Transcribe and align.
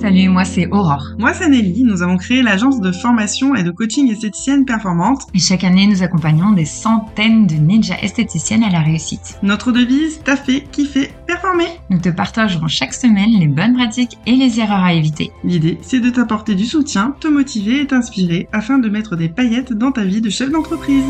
Salut, 0.00 0.30
moi 0.30 0.46
c'est 0.46 0.66
Aurore. 0.68 1.10
Moi 1.18 1.34
c'est 1.34 1.50
Nelly, 1.50 1.84
nous 1.84 2.02
avons 2.02 2.16
créé 2.16 2.42
l'agence 2.42 2.80
de 2.80 2.90
formation 2.90 3.54
et 3.54 3.62
de 3.62 3.70
coaching 3.70 4.10
esthéticienne 4.10 4.64
performante. 4.64 5.26
Et 5.34 5.38
chaque 5.38 5.62
année, 5.62 5.86
nous 5.86 6.02
accompagnons 6.02 6.52
des 6.52 6.64
centaines 6.64 7.46
de 7.46 7.56
ninjas 7.56 7.98
esthéticiennes 8.00 8.64
à 8.64 8.70
la 8.70 8.80
réussite. 8.80 9.38
Notre 9.42 9.72
devise, 9.72 10.22
taffer, 10.24 10.64
kiffer, 10.72 11.10
performer. 11.26 11.68
Nous 11.90 11.98
te 11.98 12.08
partagerons 12.08 12.66
chaque 12.66 12.94
semaine 12.94 13.38
les 13.38 13.46
bonnes 13.46 13.74
pratiques 13.74 14.16
et 14.26 14.36
les 14.36 14.58
erreurs 14.58 14.84
à 14.84 14.94
éviter. 14.94 15.32
L'idée, 15.44 15.76
c'est 15.82 16.00
de 16.00 16.08
t'apporter 16.08 16.54
du 16.54 16.64
soutien, 16.64 17.14
te 17.20 17.28
motiver 17.28 17.82
et 17.82 17.86
t'inspirer 17.86 18.48
afin 18.52 18.78
de 18.78 18.88
mettre 18.88 19.16
des 19.16 19.28
paillettes 19.28 19.74
dans 19.74 19.92
ta 19.92 20.04
vie 20.04 20.22
de 20.22 20.30
chef 20.30 20.50
d'entreprise. 20.50 21.04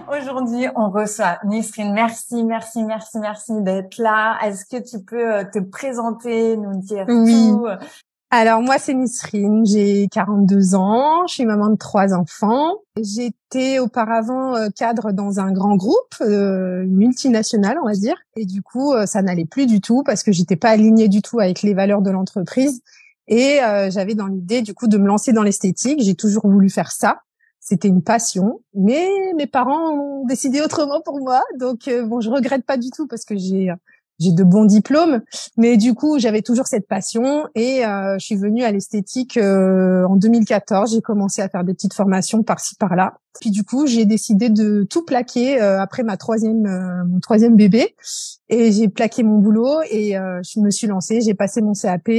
Aujourd'hui, 0.08 0.66
on 0.76 0.90
reçoit 0.90 1.38
Nisrine. 1.44 1.92
Merci, 1.92 2.44
merci, 2.44 2.84
merci, 2.84 3.18
merci 3.18 3.52
d'être 3.62 3.98
là. 3.98 4.38
Est-ce 4.44 4.64
que 4.64 4.82
tu 4.82 5.02
peux 5.04 5.34
euh, 5.34 5.44
te 5.44 5.58
présenter, 5.58 6.56
nous 6.56 6.78
dire 6.80 7.06
tout 7.06 7.66
alors 8.32 8.62
moi 8.62 8.78
c'est 8.78 8.94
Nisrine, 8.94 9.66
j'ai 9.66 10.06
42 10.06 10.76
ans, 10.76 11.26
je 11.26 11.34
suis 11.34 11.44
maman 11.44 11.68
de 11.68 11.74
trois 11.74 12.14
enfants. 12.14 12.76
J'étais 12.96 13.80
auparavant 13.80 14.54
euh, 14.54 14.68
cadre 14.68 15.10
dans 15.10 15.40
un 15.40 15.50
grand 15.50 15.74
groupe, 15.74 16.14
euh, 16.20 16.84
multinational 16.86 17.76
on 17.82 17.86
va 17.86 17.94
dire, 17.94 18.14
et 18.36 18.46
du 18.46 18.62
coup 18.62 18.94
ça 19.04 19.22
n'allait 19.22 19.46
plus 19.46 19.66
du 19.66 19.80
tout 19.80 20.04
parce 20.04 20.22
que 20.22 20.30
j'étais 20.30 20.54
pas 20.54 20.68
alignée 20.68 21.08
du 21.08 21.22
tout 21.22 21.40
avec 21.40 21.62
les 21.62 21.74
valeurs 21.74 22.02
de 22.02 22.10
l'entreprise 22.12 22.82
et 23.26 23.58
j'avais 23.88 24.14
dans 24.14 24.28
l'idée 24.28 24.62
du 24.62 24.74
coup 24.74 24.86
de 24.86 24.96
me 24.96 25.08
lancer 25.08 25.32
dans 25.32 25.42
l'esthétique. 25.42 26.00
J'ai 26.00 26.14
toujours 26.14 26.46
voulu 26.46 26.70
faire 26.70 26.92
ça. 26.92 27.22
C'était 27.60 27.88
une 27.88 28.02
passion, 28.02 28.62
mais 28.74 29.06
mes 29.36 29.46
parents 29.46 29.90
ont 29.90 30.26
décidé 30.26 30.62
autrement 30.62 31.02
pour 31.02 31.20
moi. 31.20 31.42
Donc 31.58 31.88
euh, 31.88 32.06
bon, 32.06 32.22
je 32.22 32.30
regrette 32.30 32.64
pas 32.64 32.78
du 32.78 32.90
tout 32.90 33.06
parce 33.06 33.24
que 33.24 33.36
j'ai 33.36 33.70
j'ai 34.18 34.32
de 34.32 34.44
bons 34.44 34.66
diplômes, 34.66 35.22
mais 35.56 35.78
du 35.78 35.94
coup 35.94 36.18
j'avais 36.18 36.42
toujours 36.42 36.66
cette 36.66 36.86
passion 36.86 37.48
et 37.54 37.86
euh, 37.86 38.18
je 38.18 38.26
suis 38.26 38.36
venue 38.36 38.64
à 38.64 38.72
l'esthétique 38.72 39.36
euh, 39.36 40.04
en 40.04 40.16
2014. 40.16 40.92
J'ai 40.92 41.00
commencé 41.00 41.40
à 41.42 41.48
faire 41.48 41.64
des 41.64 41.72
petites 41.72 41.94
formations 41.94 42.42
par-ci 42.42 42.74
par-là. 42.76 43.18
Puis 43.40 43.50
du 43.50 43.62
coup 43.62 43.86
j'ai 43.86 44.04
décidé 44.06 44.48
de 44.50 44.82
tout 44.82 45.04
plaquer 45.04 45.58
après 45.60 46.02
ma 46.02 46.16
troisième 46.16 46.62
mon 47.08 47.20
troisième 47.20 47.56
bébé 47.56 47.94
et 48.48 48.72
j'ai 48.72 48.88
plaqué 48.88 49.22
mon 49.22 49.38
boulot 49.38 49.80
et 49.90 50.12
je 50.12 50.60
me 50.60 50.70
suis 50.70 50.86
lancée. 50.86 51.20
J'ai 51.20 51.34
passé 51.34 51.62
mon 51.62 51.72
CAP. 51.72 52.10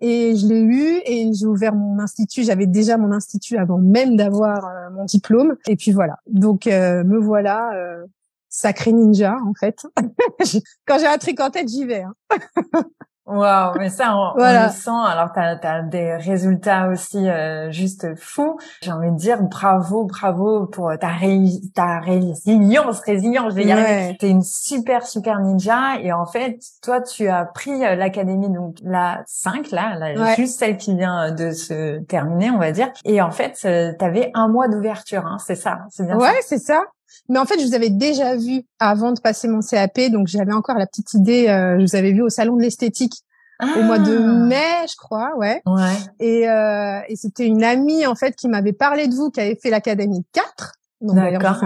Et 0.00 0.36
je 0.36 0.46
l'ai 0.46 0.60
eu 0.60 1.00
et 1.04 1.32
j'ai 1.32 1.46
ouvert 1.46 1.74
mon 1.74 1.98
institut. 1.98 2.42
J'avais 2.42 2.66
déjà 2.66 2.96
mon 2.96 3.12
institut 3.12 3.56
avant 3.56 3.78
même 3.78 4.16
d'avoir 4.16 4.66
euh, 4.66 4.90
mon 4.90 5.04
diplôme. 5.04 5.56
Et 5.66 5.76
puis 5.76 5.92
voilà. 5.92 6.18
Donc 6.26 6.66
euh, 6.66 7.04
me 7.04 7.18
voilà, 7.18 7.72
euh, 7.74 8.04
sacré 8.48 8.92
ninja 8.92 9.36
en 9.46 9.54
fait. 9.54 9.86
Quand 10.86 10.98
j'ai 10.98 11.06
un 11.06 11.18
truc 11.18 11.40
en 11.40 11.50
tête, 11.50 11.68
j'y 11.68 11.84
vais. 11.84 12.02
Hein. 12.02 12.14
Waouh, 13.26 13.78
mais 13.78 13.90
ça, 13.90 14.16
on, 14.16 14.34
le 14.36 14.70
sent. 14.70 14.90
Alors, 14.90 15.32
tu 15.32 15.40
as, 15.40 15.82
des 15.82 16.14
résultats 16.14 16.88
aussi 16.88 17.28
euh, 17.28 17.70
juste 17.72 18.14
fous. 18.16 18.56
J'ai 18.82 18.92
envie 18.92 19.10
de 19.10 19.16
dire 19.16 19.42
bravo, 19.42 20.04
bravo 20.04 20.66
pour 20.66 20.92
ta, 21.00 21.08
ré 21.08 21.40
ta 21.74 21.98
résilience, 21.98 23.00
résilience, 23.00 23.52
je 23.52 23.56
vais 23.56 23.64
y. 23.64 24.16
T'es 24.18 24.30
une 24.30 24.42
super, 24.42 25.06
super 25.06 25.40
ninja. 25.40 25.98
Et 26.00 26.12
en 26.12 26.26
fait, 26.26 26.58
toi, 26.82 27.00
tu 27.00 27.28
as 27.28 27.44
pris 27.44 27.84
euh, 27.84 27.96
l'académie, 27.96 28.50
donc 28.50 28.76
la 28.82 29.22
5, 29.26 29.72
là, 29.72 29.96
là 29.98 30.34
juste 30.36 30.58
celle 30.58 30.76
qui 30.76 30.96
vient 30.96 31.32
de 31.32 31.50
se 31.50 31.98
terminer, 32.04 32.50
on 32.50 32.58
va 32.58 32.70
dire. 32.70 32.92
Et 33.04 33.20
en 33.20 33.30
fait, 33.30 33.58
euh, 33.64 33.92
tu 33.98 34.04
avais 34.04 34.30
un 34.34 34.48
mois 34.48 34.68
d'ouverture, 34.68 35.26
hein, 35.26 35.38
c'est 35.44 35.56
ça, 35.56 35.80
c'est 35.90 36.06
bien 36.06 36.16
Ouais, 36.16 36.38
c'est 36.42 36.58
ça. 36.58 36.84
Mais 37.28 37.38
en 37.38 37.44
fait, 37.44 37.58
je 37.60 37.66
vous 37.66 37.74
avais 37.74 37.90
déjà 37.90 38.36
vu 38.36 38.62
avant 38.78 39.12
de 39.12 39.20
passer 39.20 39.48
mon 39.48 39.60
CAP, 39.60 40.10
donc 40.10 40.26
j'avais 40.28 40.52
encore 40.52 40.76
la 40.76 40.86
petite 40.86 41.14
idée. 41.14 41.48
Euh, 41.48 41.76
je 41.78 41.84
vous 41.84 41.96
avais 41.96 42.12
vu 42.12 42.22
au 42.22 42.28
salon 42.28 42.56
de 42.56 42.62
l'esthétique 42.62 43.24
au 43.62 43.82
mois 43.82 43.98
de 43.98 44.16
ah. 44.16 44.46
mai, 44.46 44.86
je 44.88 44.96
crois, 44.96 45.34
ouais. 45.36 45.62
Ouais. 45.66 45.96
Et, 46.20 46.48
euh, 46.48 47.00
et 47.08 47.16
c'était 47.16 47.46
une 47.46 47.64
amie 47.64 48.06
en 48.06 48.14
fait 48.14 48.34
qui 48.36 48.48
m'avait 48.48 48.72
parlé 48.72 49.08
de 49.08 49.14
vous, 49.14 49.30
qui 49.30 49.40
avait 49.40 49.58
fait 49.60 49.70
l'académie 49.70 50.24
4. 50.32 50.72
Donc 51.00 51.16
D'accord. 51.16 51.62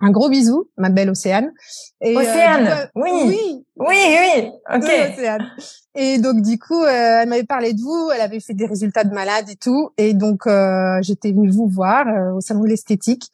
Un, 0.00 0.10
gros 0.10 0.28
bisou, 0.28 0.68
ma 0.76 0.90
belle 0.90 1.10
Océane. 1.10 1.52
Et, 2.00 2.16
euh, 2.16 2.20
Océane, 2.20 2.66
euh, 2.66 2.86
oui. 2.94 3.10
oui. 3.26 3.64
Oui, 3.76 3.96
oui, 3.96 4.50
ok. 4.74 4.82
Océane. 4.82 5.50
Et 5.94 6.18
donc 6.18 6.42
du 6.42 6.58
coup, 6.58 6.82
euh, 6.82 7.20
elle 7.22 7.28
m'avait 7.28 7.44
parlé 7.44 7.72
de 7.72 7.80
vous, 7.80 8.10
elle 8.14 8.20
avait 8.20 8.40
fait 8.40 8.54
des 8.54 8.66
résultats 8.66 9.04
de 9.04 9.14
malade 9.14 9.48
et 9.48 9.56
tout, 9.56 9.90
et 9.96 10.14
donc 10.14 10.46
euh, 10.46 10.98
j'étais 11.02 11.32
venue 11.32 11.50
vous 11.50 11.68
voir 11.68 12.06
au 12.34 12.40
salon 12.40 12.62
de 12.62 12.68
l'esthétique. 12.68 13.30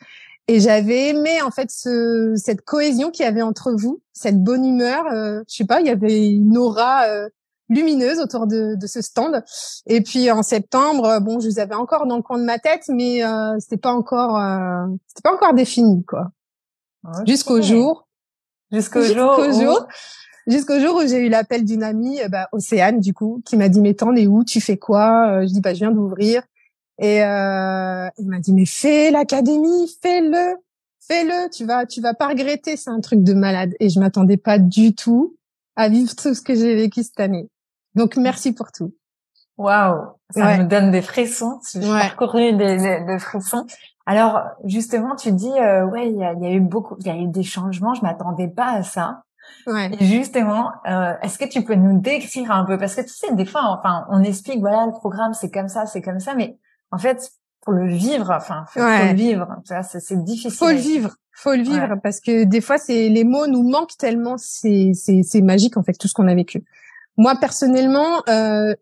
Et 0.50 0.58
j'avais 0.58 1.10
aimé 1.10 1.40
en 1.42 1.52
fait 1.52 1.70
ce, 1.70 2.34
cette 2.34 2.62
cohésion 2.62 3.12
qu'il 3.12 3.24
y 3.24 3.28
avait 3.28 3.40
entre 3.40 3.70
vous, 3.70 4.02
cette 4.12 4.42
bonne 4.42 4.64
humeur. 4.64 5.06
Euh, 5.06 5.44
je 5.48 5.54
sais 5.54 5.64
pas, 5.64 5.80
il 5.80 5.86
y 5.86 5.90
avait 5.90 6.28
une 6.28 6.58
aura 6.58 7.04
euh, 7.04 7.28
lumineuse 7.68 8.18
autour 8.18 8.48
de, 8.48 8.74
de, 8.74 8.86
ce 8.88 9.00
stand. 9.00 9.44
Et 9.86 10.00
puis 10.00 10.28
en 10.28 10.42
septembre, 10.42 11.20
bon, 11.20 11.38
je 11.38 11.48
vous 11.48 11.60
avais 11.60 11.76
encore 11.76 12.04
dans 12.08 12.16
le 12.16 12.22
coin 12.22 12.36
de 12.36 12.42
ma 12.42 12.58
tête, 12.58 12.86
mais 12.88 13.24
euh, 13.24 13.60
c'était 13.60 13.76
pas 13.76 13.92
encore, 13.92 14.36
euh, 14.38 14.88
c'était 15.06 15.22
pas 15.22 15.32
encore 15.32 15.54
défini 15.54 16.04
quoi. 16.04 16.32
Jusqu'au 17.28 17.62
jour. 17.62 18.08
Jusqu'au 18.72 19.02
jour. 19.02 19.52
jour. 19.52 19.86
Jusqu'au 20.48 20.80
jour 20.80 20.96
où 20.96 21.06
j'ai 21.06 21.18
eu 21.18 21.28
l'appel 21.28 21.64
d'une 21.64 21.84
amie, 21.84 22.18
bah, 22.28 22.48
Océane 22.50 22.98
du 22.98 23.14
coup, 23.14 23.40
qui 23.44 23.56
m'a 23.56 23.68
dit 23.68 23.80
mais 23.80 23.94
t'en 23.94 24.16
es 24.16 24.26
où? 24.26 24.42
Tu 24.42 24.60
fais 24.60 24.78
quoi? 24.78 25.42
Je 25.42 25.52
dis 25.52 25.60
bah 25.60 25.74
je 25.74 25.78
viens 25.78 25.92
d'ouvrir. 25.92 26.42
Et 27.00 27.24
euh, 27.24 28.08
il 28.18 28.28
m'a 28.28 28.38
dit 28.40 28.52
mais 28.52 28.66
fais 28.66 29.10
l'académie, 29.10 29.90
fais-le, 30.02 30.56
fais-le, 31.00 31.48
tu 31.50 31.64
vas, 31.64 31.86
tu 31.86 32.02
vas 32.02 32.12
pas 32.12 32.28
regretter, 32.28 32.76
c'est 32.76 32.90
un 32.90 33.00
truc 33.00 33.22
de 33.22 33.32
malade. 33.32 33.74
Et 33.80 33.88
je 33.88 33.98
m'attendais 33.98 34.36
pas 34.36 34.58
du 34.58 34.94
tout 34.94 35.34
à 35.76 35.88
vivre 35.88 36.14
tout 36.14 36.34
ce 36.34 36.42
que 36.42 36.54
j'ai 36.54 36.74
vécu 36.74 37.02
cette 37.02 37.18
année. 37.18 37.48
Donc 37.94 38.16
merci 38.16 38.52
pour 38.52 38.70
tout. 38.70 38.94
Waouh, 39.56 40.08
ça 40.30 40.58
me 40.58 40.64
donne 40.64 40.90
des 40.90 41.00
frissons. 41.00 41.60
J'ai 41.72 41.80
ouais. 41.80 42.00
parcouru 42.00 42.52
des, 42.52 43.04
des, 43.06 43.18
frissons. 43.18 43.66
Alors 44.04 44.42
justement, 44.64 45.16
tu 45.16 45.32
dis 45.32 45.50
euh, 45.50 45.86
ouais, 45.86 46.10
il 46.10 46.18
y 46.18 46.24
a, 46.24 46.34
y 46.34 46.46
a, 46.46 46.50
eu 46.50 46.60
beaucoup, 46.60 46.96
il 47.00 47.06
y 47.06 47.10
a 47.10 47.16
eu 47.16 47.28
des 47.28 47.42
changements. 47.42 47.94
Je 47.94 48.02
m'attendais 48.02 48.48
pas 48.48 48.72
à 48.72 48.82
ça. 48.82 49.22
Ouais. 49.66 49.90
Et 49.98 50.04
justement, 50.04 50.70
euh, 50.86 51.14
est-ce 51.22 51.38
que 51.38 51.46
tu 51.46 51.64
peux 51.64 51.74
nous 51.74 51.98
décrire 51.98 52.50
un 52.50 52.64
peu? 52.64 52.76
Parce 52.78 52.94
que 52.94 53.00
tu 53.02 53.08
sais, 53.08 53.34
des 53.34 53.46
fois, 53.46 53.62
enfin, 53.64 54.06
on 54.10 54.22
explique 54.22 54.60
voilà 54.60 54.86
le 54.86 54.92
programme, 54.92 55.32
c'est 55.32 55.50
comme 55.50 55.68
ça, 55.68 55.86
c'est 55.86 56.02
comme 56.02 56.20
ça, 56.20 56.34
mais 56.34 56.58
en 56.90 56.98
fait, 56.98 57.32
pour 57.62 57.72
le 57.72 57.88
vivre, 57.88 58.30
enfin, 58.30 58.64
faut, 58.68 58.80
le 58.80 59.14
vivre. 59.14 59.56
C'est 59.64 60.24
difficile. 60.24 60.50
Faut 60.50 60.70
le 60.70 60.76
vivre. 60.76 61.16
Faut 61.32 61.54
le 61.54 61.62
vivre 61.62 61.96
parce 62.02 62.20
que 62.20 62.44
des 62.44 62.60
fois, 62.60 62.78
c'est 62.78 63.08
les 63.08 63.24
mots 63.24 63.46
nous 63.46 63.62
manquent 63.62 63.96
tellement. 63.96 64.36
C'est 64.38 64.92
c'est 64.94 65.40
magique 65.42 65.76
en 65.76 65.82
fait 65.82 65.94
tout 65.94 66.08
ce 66.08 66.14
qu'on 66.14 66.28
a 66.28 66.34
vécu. 66.34 66.64
Moi 67.16 67.34
personnellement, 67.36 68.22
euh, 68.28 68.74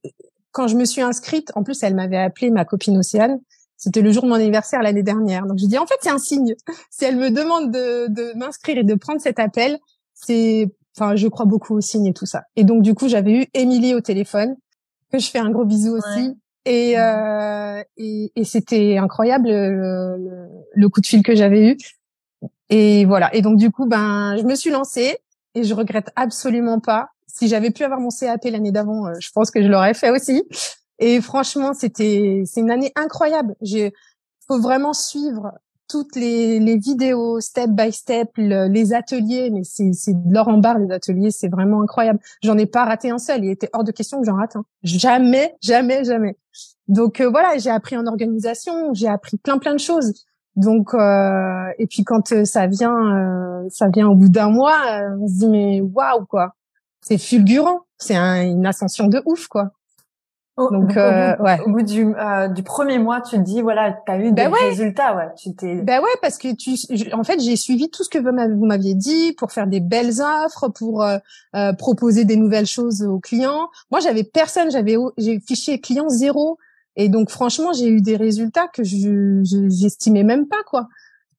quand 0.53 0.69
je 0.69 0.77
me 0.77 0.85
suis 0.85 1.03
inscrite, 1.03 1.53
en 1.55 1.63
plus, 1.63 1.83
elle 1.83 1.95
m'avait 1.95 2.17
appelé 2.17 2.51
ma 2.51 2.65
copine 2.65 2.97
Océane. 2.99 3.41
C'était 3.77 4.01
le 4.01 4.11
jour 4.11 4.25
de 4.25 4.29
mon 4.29 4.35
anniversaire 4.35 4.83
l'année 4.83 5.05
dernière. 5.05 5.47
Donc 5.47 5.59
je 5.59 5.67
dis 5.67 5.79
en 5.79 5.87
fait 5.87 5.99
c'est 6.01 6.11
un 6.11 6.19
signe. 6.19 6.55
Si 6.91 7.05
elle 7.05 7.17
me 7.17 7.31
demande 7.31 7.71
de, 7.71 8.09
de 8.09 8.37
m'inscrire 8.37 8.79
et 8.79 8.85
de 8.85 8.95
prendre 8.95 9.21
cet 9.21 9.39
appel, 9.39 9.79
c'est 10.15 10.69
enfin 10.97 11.15
je 11.15 11.29
crois 11.29 11.47
beaucoup 11.47 11.77
au 11.77 11.81
signe 11.81 12.07
et 12.07 12.15
tout 12.15 12.27
ça. 12.27 12.43
Et 12.57 12.65
donc 12.65 12.83
du 12.83 12.95
coup 12.95 13.09
j'avais 13.09 13.43
eu 13.43 13.47
Émilie 13.55 13.95
au 13.95 14.01
téléphone 14.01 14.57
que 15.13 15.19
je 15.21 15.31
fais 15.31 15.39
un 15.39 15.51
gros 15.51 15.65
bisou 15.65 15.97
aussi 15.97 16.37
et, 16.69 16.99
euh, 16.99 17.83
et, 17.97 18.31
et 18.37 18.45
c'était 18.45 18.99
incroyable 18.99 19.49
le, 19.49 20.49
le, 20.75 20.89
coup 20.91 21.01
de 21.01 21.07
fil 21.07 21.23
que 21.23 21.35
j'avais 21.35 21.71
eu. 21.71 21.77
Et 22.69 23.07
voilà. 23.07 23.35
Et 23.35 23.41
donc 23.41 23.57
du 23.57 23.71
coup, 23.71 23.87
ben, 23.87 24.37
je 24.37 24.43
me 24.43 24.55
suis 24.55 24.69
lancée 24.69 25.17
et 25.55 25.65
je 25.65 25.75
regrette 25.75 26.11
absolument 26.15 26.79
pas. 26.79 27.09
Si 27.27 27.49
j'avais 27.49 27.71
pu 27.71 27.85
avoir 27.85 28.01
mon 28.01 28.11
CAP 28.11 28.45
l'année 28.45 28.71
d'avant, 28.71 29.07
euh, 29.07 29.15
je 29.19 29.31
pense 29.33 29.51
que 29.51 29.63
je 29.63 29.69
l'aurais 29.69 29.95
fait 29.95 30.11
aussi. 30.11 30.45
Et 30.99 31.23
franchement, 31.23 31.73
c'était 31.73 32.43
c'est 32.45 32.61
une 32.61 32.71
année 32.71 32.93
incroyable. 32.97 33.55
J'ai 33.63 33.95
faut 34.47 34.61
vraiment 34.61 34.93
suivre 34.93 35.53
toutes 35.89 36.15
les, 36.17 36.61
les 36.61 36.77
vidéos 36.77 37.41
step 37.41 37.71
by 37.71 37.91
step, 37.93 38.31
les 38.37 38.93
ateliers, 38.93 39.51
mais 39.51 39.65
c'est 39.65 40.13
de 40.13 40.33
l'or 40.33 40.49
en 40.49 40.59
barre 40.59 40.79
les 40.79 40.93
ateliers, 40.93 41.31
c'est 41.31 41.49
vraiment 41.49 41.83
incroyable. 41.83 42.21
J'en 42.43 42.59
ai 42.59 42.67
pas 42.67 42.85
raté 42.85 43.11
un 43.11 43.19
seul, 43.19 43.45
il 43.45 43.51
était 43.51 43.71
hors 43.73 43.85
de 43.85 43.93
question 43.93 44.21
que 44.21 44.27
j'en 44.27 44.37
rate 44.37 44.57
un. 44.57 44.65
Jamais, 44.83 45.57
jamais, 45.63 46.05
jamais. 46.05 46.37
Donc 46.87 47.21
euh, 47.21 47.29
voilà, 47.29 47.59
j'ai 47.59 47.71
appris 47.71 47.97
en 47.97 48.07
organisation, 48.07 48.93
j'ai 48.95 49.09
appris 49.09 49.37
plein 49.39 49.59
plein 49.59 49.75
de 49.75 49.81
choses. 49.81 50.13
Donc 50.59 50.93
euh, 50.93 51.73
et 51.79 51.87
puis 51.87 52.03
quand 52.03 52.33
euh, 52.33 52.45
ça 52.45 52.67
vient, 52.67 53.17
euh, 53.17 53.69
ça 53.71 53.89
vient 53.89 54.09
au 54.09 54.17
bout 54.17 54.29
d'un 54.29 54.51
mois, 54.51 54.83
on 55.21 55.29
se 55.29 55.39
dit 55.39 55.49
mais 55.49 55.81
waouh 55.81 56.27
quoi, 56.27 56.55
c'est 57.01 57.17
fulgurant, 57.17 57.83
c'est 57.97 58.17
une 58.17 58.67
ascension 58.67 59.07
de 59.07 59.23
ouf 59.25 59.47
quoi. 59.47 59.71
Donc, 60.59 60.91
au, 60.91 60.99
euh, 60.99 61.37
ouais. 61.39 61.61
Au 61.65 61.71
bout 61.71 61.83
du, 61.83 62.15
euh, 62.15 62.49
du 62.49 62.63
premier 62.63 62.99
mois, 62.99 63.21
tu 63.21 63.37
te 63.37 63.43
dis, 63.43 63.63
voilà, 63.63 63.93
tu 63.93 64.13
as 64.13 64.19
eu 64.19 64.33
ben 64.33 64.51
des 64.51 64.69
résultats, 64.69 65.17
ouais. 65.17 65.29
Tu 65.37 65.55
t'es. 65.55 65.77
Ben 65.77 66.01
ouais, 66.03 66.11
parce 66.21 66.39
que 66.39 66.55
tu, 66.55 66.77
en 67.13 67.25
fait, 67.25 67.41
j'ai 67.41 67.57
suivi 67.57 67.91
tout 67.91 68.03
ce 68.03 68.09
que 68.09 68.19
vous 68.19 68.67
m'aviez 68.67 68.95
dit 68.95 69.35
pour 69.39 69.53
faire 69.53 69.67
des 69.67 69.81
belles 69.81 70.21
offres, 70.45 70.69
pour 70.69 71.03
euh, 71.03 71.19
euh, 71.55 71.73
proposer 71.73 72.25
des 72.25 72.37
nouvelles 72.37 72.67
choses 72.67 73.03
aux 73.03 73.21
clients. 73.21 73.69
Moi, 73.91 74.01
j'avais 74.01 74.25
personne, 74.25 74.71
j'avais, 74.71 74.97
j'ai 75.17 75.41
fiché 75.41 75.81
client 75.81 76.09
zéro, 76.09 76.59
et 76.97 77.09
donc 77.09 77.31
franchement, 77.31 77.73
j'ai 77.73 77.89
eu 77.89 78.01
des 78.01 78.17
résultats 78.17 78.67
que 78.67 78.83
je, 78.83 79.41
j'estimais 79.71 80.25
même 80.25 80.49
pas, 80.49 80.63
quoi. 80.67 80.89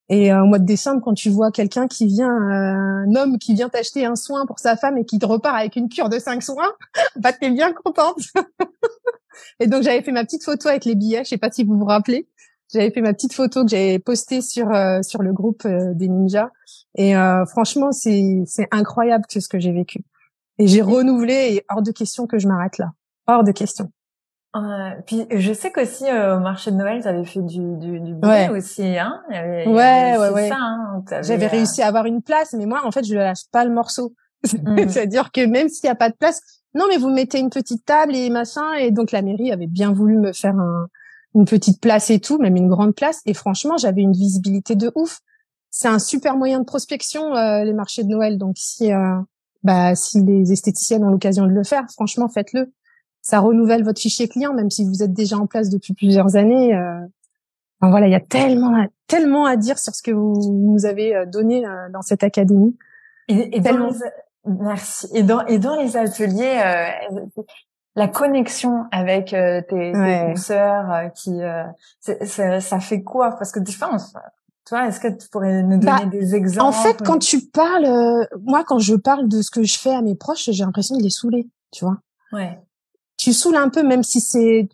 Et 0.10 0.34
euh, 0.34 0.42
au 0.42 0.46
mois 0.48 0.58
de 0.58 0.66
décembre, 0.66 1.02
quand 1.04 1.14
tu 1.14 1.30
vois 1.30 1.52
quelqu'un 1.52 1.88
qui 1.88 2.08
vient, 2.08 2.34
euh, 2.34 3.06
un 3.06 3.16
homme 3.16 3.38
qui 3.38 3.54
vient 3.54 3.70
t'acheter 3.70 4.06
un 4.06 4.16
soin 4.16 4.48
pour 4.48 4.58
sa 4.58 4.76
femme 4.76 4.98
et 4.98 5.06
qui 5.06 5.20
te 5.20 5.26
repart 5.26 5.56
avec 5.56 5.76
une 5.76 5.88
cure 5.88 6.10
de 6.10 6.18
cinq 6.18 6.42
soins, 6.42 6.74
bah 7.16 7.32
t'es 7.32 7.52
bien 7.52 7.72
contente. 7.74 8.20
et 9.60 9.68
donc 9.68 9.84
j'avais 9.84 10.02
fait 10.02 10.12
ma 10.12 10.26
petite 10.26 10.44
photo 10.44 10.68
avec 10.68 10.86
les 10.86 10.96
billets. 10.96 11.24
Je 11.24 11.30
sais 11.30 11.38
pas 11.38 11.52
si 11.52 11.64
vous 11.64 11.78
vous 11.78 11.86
rappelez. 11.86 12.28
J'avais 12.74 12.90
fait 12.92 13.02
ma 13.02 13.14
petite 13.14 13.34
photo 13.34 13.64
que 13.64 13.70
j'avais 13.70 14.00
postée 14.00 14.42
sur 14.42 14.72
euh, 14.72 15.02
sur 15.04 15.22
le 15.22 15.32
groupe 15.32 15.66
des 15.68 16.08
ninjas. 16.08 16.50
Et 16.96 17.14
franchement, 17.48 17.92
c'est 17.92 18.44
c'est 18.46 18.68
incroyable 18.72 19.26
que 19.32 19.40
ce 19.40 19.48
que 19.48 19.60
j'ai 19.60 19.72
vécu. 19.72 20.04
Et 20.58 20.68
j'ai 20.68 20.82
renouvelé 20.82 21.54
et 21.54 21.66
hors 21.70 21.82
de 21.82 21.92
question 21.92 22.28
que 22.28 22.40
je 22.40 22.48
m'arrête 22.48 22.78
là. 22.78 22.92
Hors 23.28 23.44
de 23.44 23.52
question. 23.52 23.92
Euh, 24.56 24.90
puis 25.06 25.28
je 25.30 25.54
sais 25.54 25.72
qu'aussi 25.72 26.06
euh, 26.06 26.38
au 26.38 26.40
marché 26.40 26.72
de 26.72 26.76
Noël, 26.76 27.02
j'avais 27.04 27.24
fait 27.24 27.42
du 27.42 27.78
du, 27.78 28.00
du 28.00 28.16
aussi, 28.52 28.98
hein. 28.98 29.22
ouais, 29.30 29.68
ouais, 29.68 30.30
ouais. 30.30 30.50
Hein, 30.52 31.04
J'avais 31.22 31.46
euh, 31.46 31.50
réussi 31.50 31.84
à 31.84 31.88
avoir 31.88 32.08
une 32.08 32.24
place, 32.24 32.54
mais 32.58 32.66
moi, 32.66 32.82
en 32.84 32.90
fait, 32.90 33.06
je 33.06 33.14
lâche 33.14 33.46
pas 33.52 33.66
le 33.66 33.72
morceau. 33.72 34.14
Mmh. 34.42 34.88
C'est-à-dire 34.88 35.34
que 35.34 35.46
même 35.46 35.68
s'il 35.68 35.88
y 35.88 35.90
a 35.90 35.96
pas 35.96 36.10
de 36.10 36.16
place, 36.16 36.42
non, 36.74 36.86
mais 36.88 36.96
vous 36.96 37.10
mettez 37.10 37.40
une 37.40 37.50
petite 37.50 37.84
table 37.84 38.16
et 38.16 38.30
machin, 38.30 38.74
et 38.76 38.90
donc 38.90 39.12
la 39.12 39.22
mairie 39.22 39.52
avait 39.52 39.68
bien 39.68 39.92
voulu 39.92 40.16
me 40.16 40.32
faire 40.32 40.56
un, 40.56 40.88
une 41.36 41.44
petite 41.44 41.82
place 41.82 42.10
et 42.10 42.22
tout, 42.22 42.38
même 42.38 42.56
une 42.56 42.70
grande 42.70 42.96
place, 42.96 43.20
et 43.26 43.34
franchement, 43.34 43.76
j'avais 43.76 44.02
une 44.02 44.14
visibilité 44.14 44.76
de 44.76 44.94
ouf. 44.96 45.20
C'est 45.72 45.90
un 45.90 46.00
super 46.00 46.38
moyen 46.38 46.60
de 46.60 46.64
prospection 46.64 47.36
euh, 47.36 47.66
les 47.66 47.74
marchés 47.74 48.06
de 48.06 48.08
Noël, 48.08 48.38
donc 48.38 48.56
si 48.58 48.92
bah 49.62 49.94
si 49.94 50.24
les 50.24 50.54
esthéticiennes 50.54 51.04
ont 51.04 51.10
l'occasion 51.10 51.46
de 51.46 51.52
le 51.52 51.66
faire, 51.66 51.84
franchement, 51.92 52.30
faites-le 52.30 52.72
ça 53.22 53.40
renouvelle 53.40 53.84
votre 53.84 54.02
fichier 54.02 54.28
client, 54.28 54.54
même 54.54 54.70
si 54.70 54.86
vous 54.86 55.04
êtes 55.04 55.14
déjà 55.14 55.38
en 55.38 55.48
place 55.48 55.70
depuis 55.70 55.94
plusieurs 55.94 56.36
années. 56.36 56.76
Euh, 56.76 57.00
enfin, 57.80 57.92
voilà, 57.92 58.08
il 58.08 58.12
y 58.12 58.16
a 58.16 58.20
tellement, 58.20 58.86
tellement 59.08 59.46
à 59.46 59.56
dire 59.56 59.78
sur 59.78 59.94
ce 59.94 60.02
que 60.02 60.12
vous 60.12 60.52
nous 60.52 60.86
avez 60.86 61.16
euh, 61.16 61.26
donné 61.26 61.66
euh, 61.66 61.90
dans 61.92 62.02
cette 62.02 62.24
académie. 62.24 62.78
Et, 63.28 63.58
et 63.58 63.60
dans 63.60 63.78
les, 63.78 63.96
merci. 64.46 65.08
Et 65.14 65.24
dans 65.24 65.46
et 65.46 65.60
dans 65.60 65.76
les 65.76 65.98
ateliers, 65.98 66.62
euh, 66.64 67.20
la 67.96 68.08
connexion 68.08 68.86
avec 68.92 69.28
tes, 69.28 69.66
tes 69.68 70.36
sœurs 70.36 71.12
qui, 71.14 71.40
ça 72.02 72.80
fait 72.80 73.04
quoi? 73.04 73.32
Parce 73.32 73.52
que 73.52 73.60
tu 73.60 73.78
toi, 74.66 74.88
est-ce 74.88 75.00
que 75.00 75.08
tu 75.08 75.28
pourrais 75.30 75.64
nous 75.64 75.80
donner 75.80 76.06
bah, 76.06 76.06
des 76.06 76.36
exemples 76.36 76.68
En 76.68 76.72
fait, 76.72 77.02
quand 77.04 77.18
tu 77.18 77.42
parles, 77.42 78.28
moi, 78.44 78.64
quand 78.64 78.80
je 78.80 78.96
parle 78.96 79.28
de 79.28 79.42
ce 79.42 79.50
que 79.52 79.64
je 79.64 79.80
fais 79.80 79.94
à 79.94 80.02
mes 80.02 80.16
proches, 80.16 80.50
j'ai 80.50 80.64
l'impression 80.64 80.96
de 80.96 81.04
les 81.04 81.10
saouler, 81.10 81.48
tu 81.72 81.86
vois? 81.86 81.98
Ouais 82.32 82.60
tu 83.20 83.34
saoules 83.34 83.58
un 83.58 83.70
peu, 83.70 83.84
même 83.84 84.02
si 84.02 84.22
c'est 84.22 84.70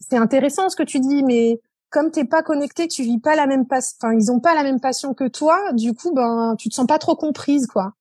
c'est 0.00 0.16
intéressant 0.16 0.68
ce 0.68 0.76
que 0.76 0.82
tu 0.82 1.00
dis, 1.00 1.22
mais 1.22 1.60
comme 1.90 2.10
t'es 2.10 2.24
pas 2.24 2.42
connecté, 2.42 2.88
tu 2.88 3.04
vis 3.04 3.20
pas 3.20 3.36
la 3.36 3.46
même 3.46 3.66
passion, 3.66 3.96
enfin 4.02 4.14
ils 4.14 4.30
ont 4.32 4.40
pas 4.40 4.54
la 4.54 4.64
même 4.64 4.80
passion 4.80 5.14
que 5.14 5.28
toi, 5.28 5.72
du 5.72 5.94
coup 5.94 6.12
ben 6.12 6.56
tu 6.58 6.68
te 6.68 6.74
sens 6.74 6.86
pas 6.86 6.98
trop 6.98 7.14
comprise 7.14 7.66
quoi. 7.66 7.92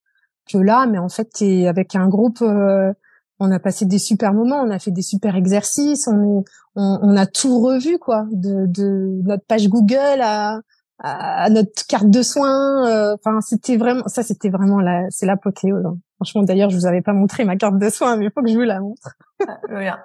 Que 0.52 0.58
là, 0.58 0.88
mais 0.88 0.98
en 0.98 1.10
fait 1.10 1.30
t'es 1.32 1.68
avec 1.68 1.96
un 1.96 2.10
groupe, 2.10 2.42
euh, 2.42 2.92
on 3.40 3.52
a 3.52 3.60
passé 3.60 3.86
des 3.86 4.00
super 4.00 4.34
moments, 4.34 4.62
on 4.62 4.72
a 4.72 4.80
fait 4.80 4.92
des 4.92 5.04
super 5.04 5.36
exercices, 5.36 6.08
on 6.08 6.44
on, 6.76 7.00
on 7.04 7.16
a 7.16 7.28
tout 7.28 7.60
revu 7.60 8.00
quoi, 8.00 8.26
de, 8.32 8.66
de 8.66 9.22
notre 9.24 9.46
page 9.46 9.70
Google 9.70 10.22
à 10.22 10.60
à 11.04 11.50
notre 11.50 11.86
carte 11.86 12.10
de 12.10 12.22
soins. 12.22 12.88
Euh, 12.88 13.16
enfin, 13.16 13.42
c'était 13.42 13.76
vraiment 13.76 14.08
ça, 14.08 14.24
c'était 14.24 14.50
vraiment 14.50 14.80
la, 14.80 15.06
c'est 15.10 15.26
l'apothéose. 15.26 15.86
Hein. 15.86 15.98
Franchement, 16.16 16.44
d'ailleurs, 16.44 16.70
je 16.70 16.78
vous 16.78 16.86
avais 16.86 17.02
pas 17.02 17.14
montré 17.14 17.44
ma 17.44 17.58
carte 17.58 17.78
de 17.78 17.90
soins, 17.90 18.16
mais 18.16 18.26
il 18.26 18.32
faut 18.32 18.42
que 18.42 18.50
je 18.50 18.56
vous 18.56 18.62
la 18.62 18.80
montre. 18.80 19.16
Ah, 19.46 19.98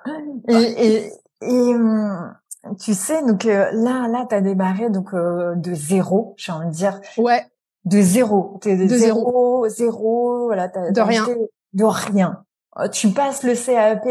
et, 0.48 0.86
et, 0.86 1.12
et 1.42 1.74
hum, 1.74 2.34
tu 2.80 2.94
sais, 2.94 3.24
donc 3.24 3.46
euh, 3.46 3.70
là, 3.72 4.08
là, 4.08 4.26
t'as 4.28 4.40
démarré 4.40 4.90
donc 4.90 5.14
euh, 5.14 5.54
de 5.54 5.72
zéro, 5.72 6.34
j'ai 6.36 6.50
envie 6.50 6.66
de 6.66 6.72
dire. 6.72 7.00
Ouais. 7.16 7.46
De 7.84 8.00
zéro. 8.00 8.58
T'es 8.60 8.76
de, 8.76 8.82
de 8.82 8.96
zéro, 8.96 9.68
zéro, 9.68 10.46
voilà. 10.46 10.64
As, 10.74 10.90
de 10.90 11.00
rien. 11.00 11.26
De 11.74 11.84
rien. 11.84 12.44
Tu 12.92 13.10
passes 13.10 13.44
le 13.44 13.54
CAP. 13.54 14.06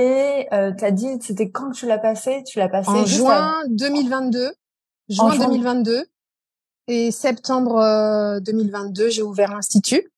Euh, 0.54 0.72
t'as 0.78 0.92
dit, 0.92 1.19
c'était 1.22 1.51
quand 1.51 1.72
que 1.72 1.75
tu 1.75 1.86
l'as 1.86 1.98
passé? 1.98 2.44
Tu 2.45 2.60
l'as 2.60 2.69
passé 2.69 2.90
en 2.90 3.06
juin 3.06 3.54
2022. 3.69 4.51
Juin 5.10 5.38
2022 5.38 6.06
et 6.88 7.12
septembre 7.12 8.39
2022, 8.42 9.10
j'ai 9.10 9.22
ouvert 9.22 9.54
l'institut. 9.54 10.12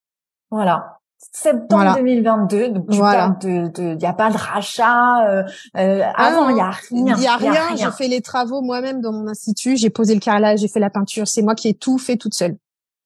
Voilà 0.50 1.00
septembre 1.32 1.94
2022. 1.96 2.68
Donc 2.70 2.84
voilà. 2.88 3.36
de, 3.40 3.94
il 3.94 4.02
y 4.02 4.06
a 4.06 4.12
pas 4.12 4.30
de 4.30 4.36
rachat. 4.36 5.28
Euh, 5.28 5.42
euh 5.76 6.02
ah 6.04 6.26
avant, 6.26 6.48
il 6.48 6.56
y 6.56 6.60
a 6.60 6.70
rien. 6.70 7.16
Il 7.16 7.22
y 7.22 7.26
a 7.26 7.36
rien. 7.36 7.76
J'ai 7.76 7.90
fait 7.90 8.08
les 8.08 8.20
travaux 8.20 8.62
moi-même 8.62 9.00
dans 9.00 9.12
mon 9.12 9.28
institut. 9.28 9.76
J'ai 9.76 9.90
posé 9.90 10.14
le 10.14 10.20
carrelage, 10.20 10.60
j'ai 10.60 10.68
fait 10.68 10.80
la 10.80 10.90
peinture. 10.90 11.28
C'est 11.28 11.42
moi 11.42 11.54
qui 11.54 11.68
ai 11.68 11.74
tout 11.74 11.98
fait 11.98 12.16
toute 12.16 12.34
seule. 12.34 12.56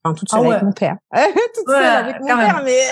Enfin, 0.04 0.14
toute 0.14 0.28
seule 0.28 0.40
ah 0.44 0.48
avec 0.50 0.62
mon 0.62 0.72
père. 0.72 0.96
toute 1.12 1.68
seule 1.68 1.84
avec 1.84 2.20
mon 2.20 2.26
père, 2.26 2.62
mais 2.64 2.82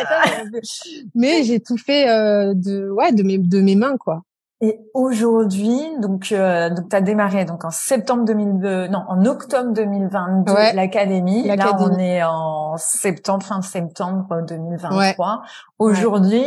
mais 1.15 1.45
j'ai 1.45 1.61
tout 1.61 1.77
fait 1.77 2.09
euh, 2.09 2.55
de 2.55 2.91
ouais 2.91 3.13
de 3.13 3.23
mes 3.23 3.39
de 3.39 3.61
mes 3.61 3.77
mains 3.77 3.97
quoi. 3.99 4.23
Et 4.65 4.79
aujourd'hui, 4.95 5.81
donc 6.01 6.31
euh, 6.31 6.71
donc 6.71 6.89
tu 6.89 6.95
as 6.95 7.01
démarré 7.01 7.45
donc 7.45 7.65
en 7.65 7.73
septembre 7.73 8.25
2002, 8.25 8.87
non 8.87 9.03
en 9.09 9.27
octobre 9.27 9.73
2022 9.73 10.53
l'académie. 10.75 11.49
Là 11.49 11.77
on 11.81 11.99
est 11.99 12.23
en 12.23 12.77
septembre 12.77 13.45
fin 13.45 13.61
septembre 13.61 14.43
2023. 14.49 15.43
Aujourd'hui, 15.81 16.45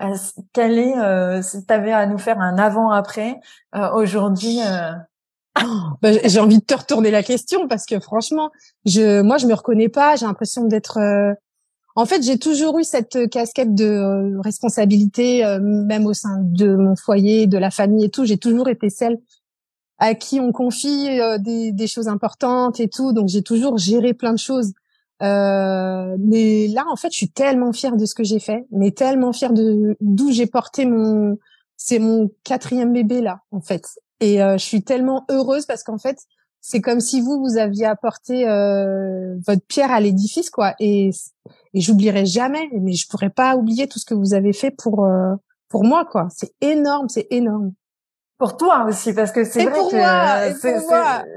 euh, 0.00 0.14
quel 0.52 0.78
est 0.78 0.96
euh, 0.96 1.42
si 1.42 1.66
tu 1.66 1.74
avais 1.74 1.90
à 1.90 2.06
nous 2.06 2.18
faire 2.18 2.38
un 2.38 2.56
avant 2.56 2.90
après 2.90 3.40
euh, 3.74 3.90
aujourd'hui 3.94 4.60
euh, 4.64 4.92
bah, 6.02 6.10
j'ai 6.24 6.38
envie 6.38 6.58
de 6.58 6.64
te 6.64 6.74
retourner 6.74 7.10
la 7.10 7.24
question 7.24 7.66
parce 7.66 7.84
que 7.84 7.98
franchement, 7.98 8.50
je 8.84 9.22
moi 9.22 9.38
je 9.38 9.48
me 9.48 9.54
reconnais 9.54 9.88
pas, 9.88 10.14
j'ai 10.14 10.26
l'impression 10.26 10.66
d'être 10.66 11.00
en 11.98 12.04
fait, 12.04 12.22
j'ai 12.22 12.38
toujours 12.38 12.78
eu 12.78 12.84
cette 12.84 13.30
casquette 13.30 13.74
de 13.74 13.86
euh, 13.86 14.40
responsabilité, 14.42 15.44
euh, 15.46 15.58
même 15.60 16.06
au 16.06 16.12
sein 16.12 16.40
de 16.42 16.76
mon 16.76 16.94
foyer, 16.94 17.46
de 17.46 17.56
la 17.56 17.70
famille 17.70 18.04
et 18.04 18.10
tout. 18.10 18.26
J'ai 18.26 18.36
toujours 18.36 18.68
été 18.68 18.90
celle 18.90 19.18
à 19.98 20.14
qui 20.14 20.38
on 20.38 20.52
confie 20.52 21.18
euh, 21.18 21.38
des, 21.38 21.86
choses 21.86 22.08
importantes 22.08 22.80
et 22.80 22.88
tout. 22.88 23.14
Donc, 23.14 23.28
j'ai 23.28 23.42
toujours 23.42 23.78
géré 23.78 24.12
plein 24.12 24.34
de 24.34 24.38
choses. 24.38 24.74
mais 25.20 26.68
là, 26.68 26.84
en 26.90 26.96
fait, 26.96 27.10
je 27.10 27.16
suis 27.16 27.30
tellement 27.30 27.72
fière 27.72 27.96
de 27.96 28.04
ce 28.04 28.14
que 28.14 28.24
j'ai 28.24 28.40
fait, 28.40 28.66
mais 28.70 28.90
tellement 28.90 29.32
fière 29.32 29.54
de 29.54 29.96
d'où 30.00 30.30
j'ai 30.30 30.46
porté 30.46 30.84
mon. 30.84 31.38
C'est 31.78 31.98
mon 31.98 32.30
quatrième 32.44 32.92
bébé 32.92 33.20
là, 33.22 33.40
en 33.50 33.60
fait. 33.60 33.86
Et 34.20 34.38
je 34.38 34.64
suis 34.64 34.82
tellement 34.82 35.24
heureuse 35.30 35.66
parce 35.66 35.82
qu'en 35.82 35.98
fait, 35.98 36.18
c'est 36.68 36.80
comme 36.80 36.98
si 36.98 37.20
vous 37.20 37.38
vous 37.38 37.58
aviez 37.58 37.86
apporté 37.86 38.48
euh, 38.48 39.36
votre 39.46 39.64
pierre 39.68 39.92
à 39.92 40.00
l'édifice 40.00 40.50
quoi. 40.50 40.74
Et 40.80 41.10
et 41.74 41.80
j'oublierai 41.80 42.26
jamais 42.26 42.68
mais 42.72 42.92
je 42.92 43.06
pourrais 43.06 43.30
pas 43.30 43.54
oublier 43.54 43.86
tout 43.86 44.00
ce 44.00 44.04
que 44.04 44.14
vous 44.14 44.34
avez 44.34 44.52
fait 44.52 44.72
pour 44.72 45.04
euh, 45.04 45.36
pour 45.68 45.84
moi 45.84 46.04
quoi. 46.04 46.26
C'est 46.34 46.52
énorme 46.60 47.08
c'est 47.08 47.28
énorme. 47.30 47.72
Pour 48.38 48.56
toi 48.56 48.84
aussi 48.88 49.12
parce 49.12 49.30
que 49.30 49.44
c'est 49.44 49.64
vrai 49.64 49.78
que 49.78 50.58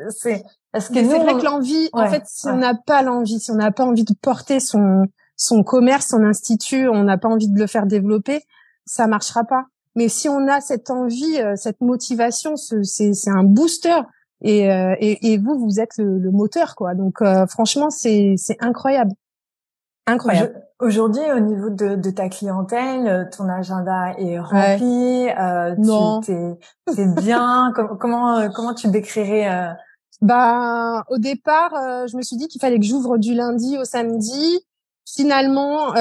c'est 0.10 0.44
parce 0.72 0.90
que 0.90 0.96
c'est 0.96 1.20
vrai 1.20 1.38
que 1.38 1.46
l'envie 1.46 1.90
en 1.94 2.08
fait 2.08 2.24
si 2.26 2.48
on 2.48 2.58
n'a 2.58 2.74
pas 2.74 3.04
l'envie 3.04 3.40
si 3.40 3.52
on 3.52 3.56
n'a 3.56 3.72
pas 3.72 3.86
envie 3.86 4.06
de 4.06 4.16
porter 4.20 4.60
son 4.60 5.06
son 5.36 5.62
commerce 5.62 6.08
son 6.08 6.24
institut 6.24 6.90
on 6.90 7.04
n'a 7.04 7.20
pas 7.20 7.30
envie 7.30 7.50
de 7.50 7.60
le 7.60 7.68
faire 7.68 7.86
développer 7.86 8.42
ça 8.86 9.06
marchera 9.06 9.44
pas. 9.44 9.66
Mais 9.96 10.10
si 10.10 10.28
on 10.28 10.48
a 10.48 10.60
cette 10.60 10.90
envie 10.90 11.40
euh, 11.40 11.56
cette 11.56 11.82
motivation 11.82 12.56
c'est 12.56 13.14
c'est 13.14 13.30
un 13.30 13.44
booster 13.44 14.00
et, 14.42 14.72
euh, 14.72 14.96
et, 15.00 15.34
et, 15.34 15.38
vous, 15.38 15.60
vous 15.60 15.80
êtes 15.80 15.98
le, 15.98 16.32
moteur, 16.32 16.76
quoi. 16.76 16.96
Donc, 16.96 17.22
euh, 17.22 17.46
franchement, 17.48 17.90
c'est 17.90 18.36
c'est 18.38 18.58
incroyable, 18.62 19.12
incroyable. 20.08 20.64
Aujourd'hui, 20.80 21.24
au 21.36 21.42
niveau 21.42 21.70
de, 21.70 21.96
de, 21.96 22.10
ta 22.10 22.30
clientèle, 22.30 23.06
euh, 23.08 23.26
ton 23.36 23.50
agenda 23.50 24.14
est 24.18 24.40
rempli. 24.40 25.28
Euh, 25.30 25.76
non, 25.78 26.22
c'est 26.22 27.16
bien. 27.16 27.74
comment 28.00 28.50
comment 28.50 28.74
tu 28.74 28.88
décrirais 28.88 29.76
Bah, 30.22 31.04
au 31.10 31.18
départ, 31.18 31.74
je 32.08 32.16
me 32.16 32.22
suis 32.22 32.38
dit 32.38 32.48
qu'il 32.48 32.62
fallait 32.62 32.80
que 32.80 32.86
j'ouvre 32.86 33.18
du 33.18 33.34
lundi 33.34 33.78
au 33.78 33.84
samedi. 33.84 34.60
Finalement, 35.06 35.94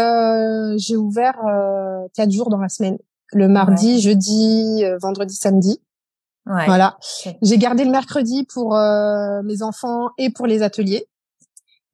j'ai 0.77 0.97
ouvert 0.97 1.39
quatre 2.15 2.31
jours 2.31 2.51
dans 2.51 2.59
la 2.59 2.69
semaine. 2.69 2.99
Le 3.33 3.49
mardi, 3.49 4.01
jeudi, 4.01 4.85
vendredi, 5.01 5.35
samedi. 5.35 5.81
Voilà. 6.49 6.97
J'ai 7.43 7.59
gardé 7.59 7.85
le 7.85 7.91
mercredi 7.91 8.45
pour 8.45 8.77
euh, 8.77 9.43
mes 9.43 9.63
enfants 9.63 10.11
et 10.19 10.31
pour 10.31 10.47
les 10.47 10.63
ateliers. 10.63 11.07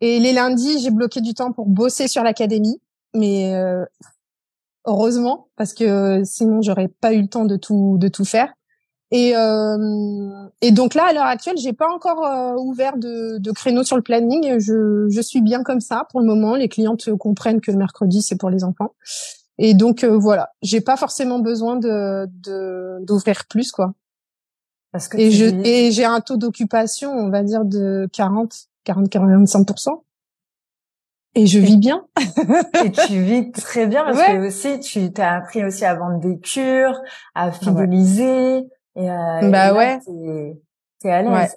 Et 0.00 0.18
les 0.20 0.32
lundis, 0.32 0.80
j'ai 0.80 0.90
bloqué 0.90 1.20
du 1.20 1.34
temps 1.34 1.52
pour 1.52 1.66
bosser 1.66 2.08
sur 2.08 2.23
l'académie, 2.23 2.80
mais 3.14 3.54
euh, 3.54 3.84
heureusement 4.84 5.49
parce 5.56 5.73
que 5.73 6.23
sinon 6.25 6.62
j'aurais 6.62 6.88
pas 6.88 7.12
eu 7.14 7.23
le 7.23 7.28
temps 7.28 7.44
de 7.44 7.56
tout 7.56 7.96
de 7.99 8.08
tout 8.08 8.25
faire. 8.25 8.52
Et 9.11 9.37
euh, 9.37 10.46
et 10.61 10.73
donc 10.73 10.94
là 10.94 11.06
à 11.06 11.12
l'heure 11.12 11.25
actuelle, 11.25 11.56
j'ai 11.58 11.73
pas 11.73 11.88
encore 11.88 12.58
ouvert 12.58 12.96
de, 12.96 13.38
de 13.38 13.52
créneau 13.52 13.82
sur 13.82 13.96
le 13.96 14.02
planning. 14.02 14.58
Je 14.58 15.08
je 15.08 15.20
suis 15.20 15.40
bien 15.40 15.62
comme 15.62 15.80
ça 15.80 16.06
pour 16.11 16.20
le 16.20 16.26
moment. 16.26 16.54
Les 16.54 16.68
clientes 16.68 17.14
comprennent 17.16 17.61
que 17.61 17.70
le 17.70 17.78
mercredi 17.78 18.20
c'est 18.20 18.37
pour 18.37 18.50
les 18.50 18.62
enfants. 18.64 18.94
Et 19.58 19.75
donc 19.75 20.04
voilà, 20.04 20.50
j'ai 20.62 20.80
pas 20.80 20.96
forcément 20.96 21.38
besoin 21.38 21.76
de 21.76 22.26
d'ouvrir 23.04 23.44
plus 23.49 23.70
quoi 23.73 23.94
et 25.17 25.31
je 25.31 25.47
et 25.65 25.91
j'ai 25.91 26.05
un 26.05 26.21
taux 26.21 26.37
d'occupation, 26.37 27.11
on 27.11 27.31
va 27.31 27.43
dire 27.43 27.65
de 27.65 28.09
40 28.13 28.69
40 28.85 29.09
45 29.09 29.67
Et 31.35 31.47
je 31.47 31.59
vis 31.59 31.79
bien. 31.79 32.07
et 32.85 32.93
tu 32.93 33.21
vis 33.23 33.51
très 33.53 33.87
bien 33.87 34.05
parce 34.05 34.19
que 34.19 34.47
aussi 34.47 34.81
tu 34.81 35.13
t'as 35.13 35.37
appris 35.37 35.65
aussi 35.65 35.85
à 35.85 35.95
vendre 35.95 36.21
des 36.21 36.39
cures, 36.39 37.01
à 37.35 37.51
fidéliser. 37.51 38.59
Et, 38.97 39.11
euh, 39.11 39.51
bah 39.51 39.75
ouais. 39.75 39.99
T'es 41.01 41.11
à 41.11 41.23
l'aise. 41.23 41.57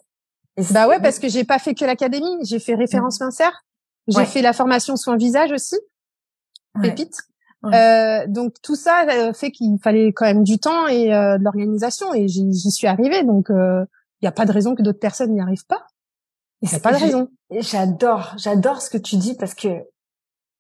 Bah 0.72 0.88
ouais, 0.88 1.00
parce 1.00 1.20
que 1.20 1.30
j'ai 1.30 1.44
pas 1.44 1.60
fait 1.60 1.76
que 1.76 1.86
l'académie, 1.86 2.38
j'ai 2.42 2.60
fait 2.60 2.74
référence 2.74 3.20
Vincer, 3.20 3.52
j'ai 4.08 4.26
fait 4.26 4.42
la 4.42 4.54
formation 4.54 4.96
soins 4.96 5.18
visage 5.18 5.52
aussi, 5.52 5.78
pépite. 6.82 7.27
Euh, 7.66 8.26
donc 8.28 8.54
tout 8.62 8.76
ça 8.76 9.06
euh, 9.10 9.34
fait 9.34 9.52
qu'il 9.52 9.78
fallait 9.82 10.14
quand 10.14 10.26
même 10.26 10.44
du 10.44 10.60
temps 10.60 10.88
et 10.88 11.14
euh, 11.14 11.38
de 11.38 11.44
l'organisation 11.44 12.14
et 12.14 12.28
j'y 12.28 12.72
suis 12.72 12.88
arrivée. 12.88 13.24
Donc 13.24 13.48
il 13.50 13.56
euh, 13.56 13.86
n'y 14.22 14.28
a 14.28 14.32
pas 14.32 14.46
de 14.46 14.52
raison 14.52 14.76
que 14.76 14.84
d'autres 14.84 15.00
personnes 15.00 15.34
n'y 15.34 15.42
arrivent 15.42 15.66
pas. 15.66 15.86
Il 16.62 16.70
n'y 16.70 16.76
a 16.76 16.80
pas 16.80 16.94
de 16.94 16.98
raison. 16.98 17.30
J'adore, 17.52 18.34
j'adore 18.38 18.82
ce 18.82 18.90
que 18.90 18.98
tu 18.98 19.18
dis 19.18 19.36
parce 19.36 19.54
que 19.54 19.84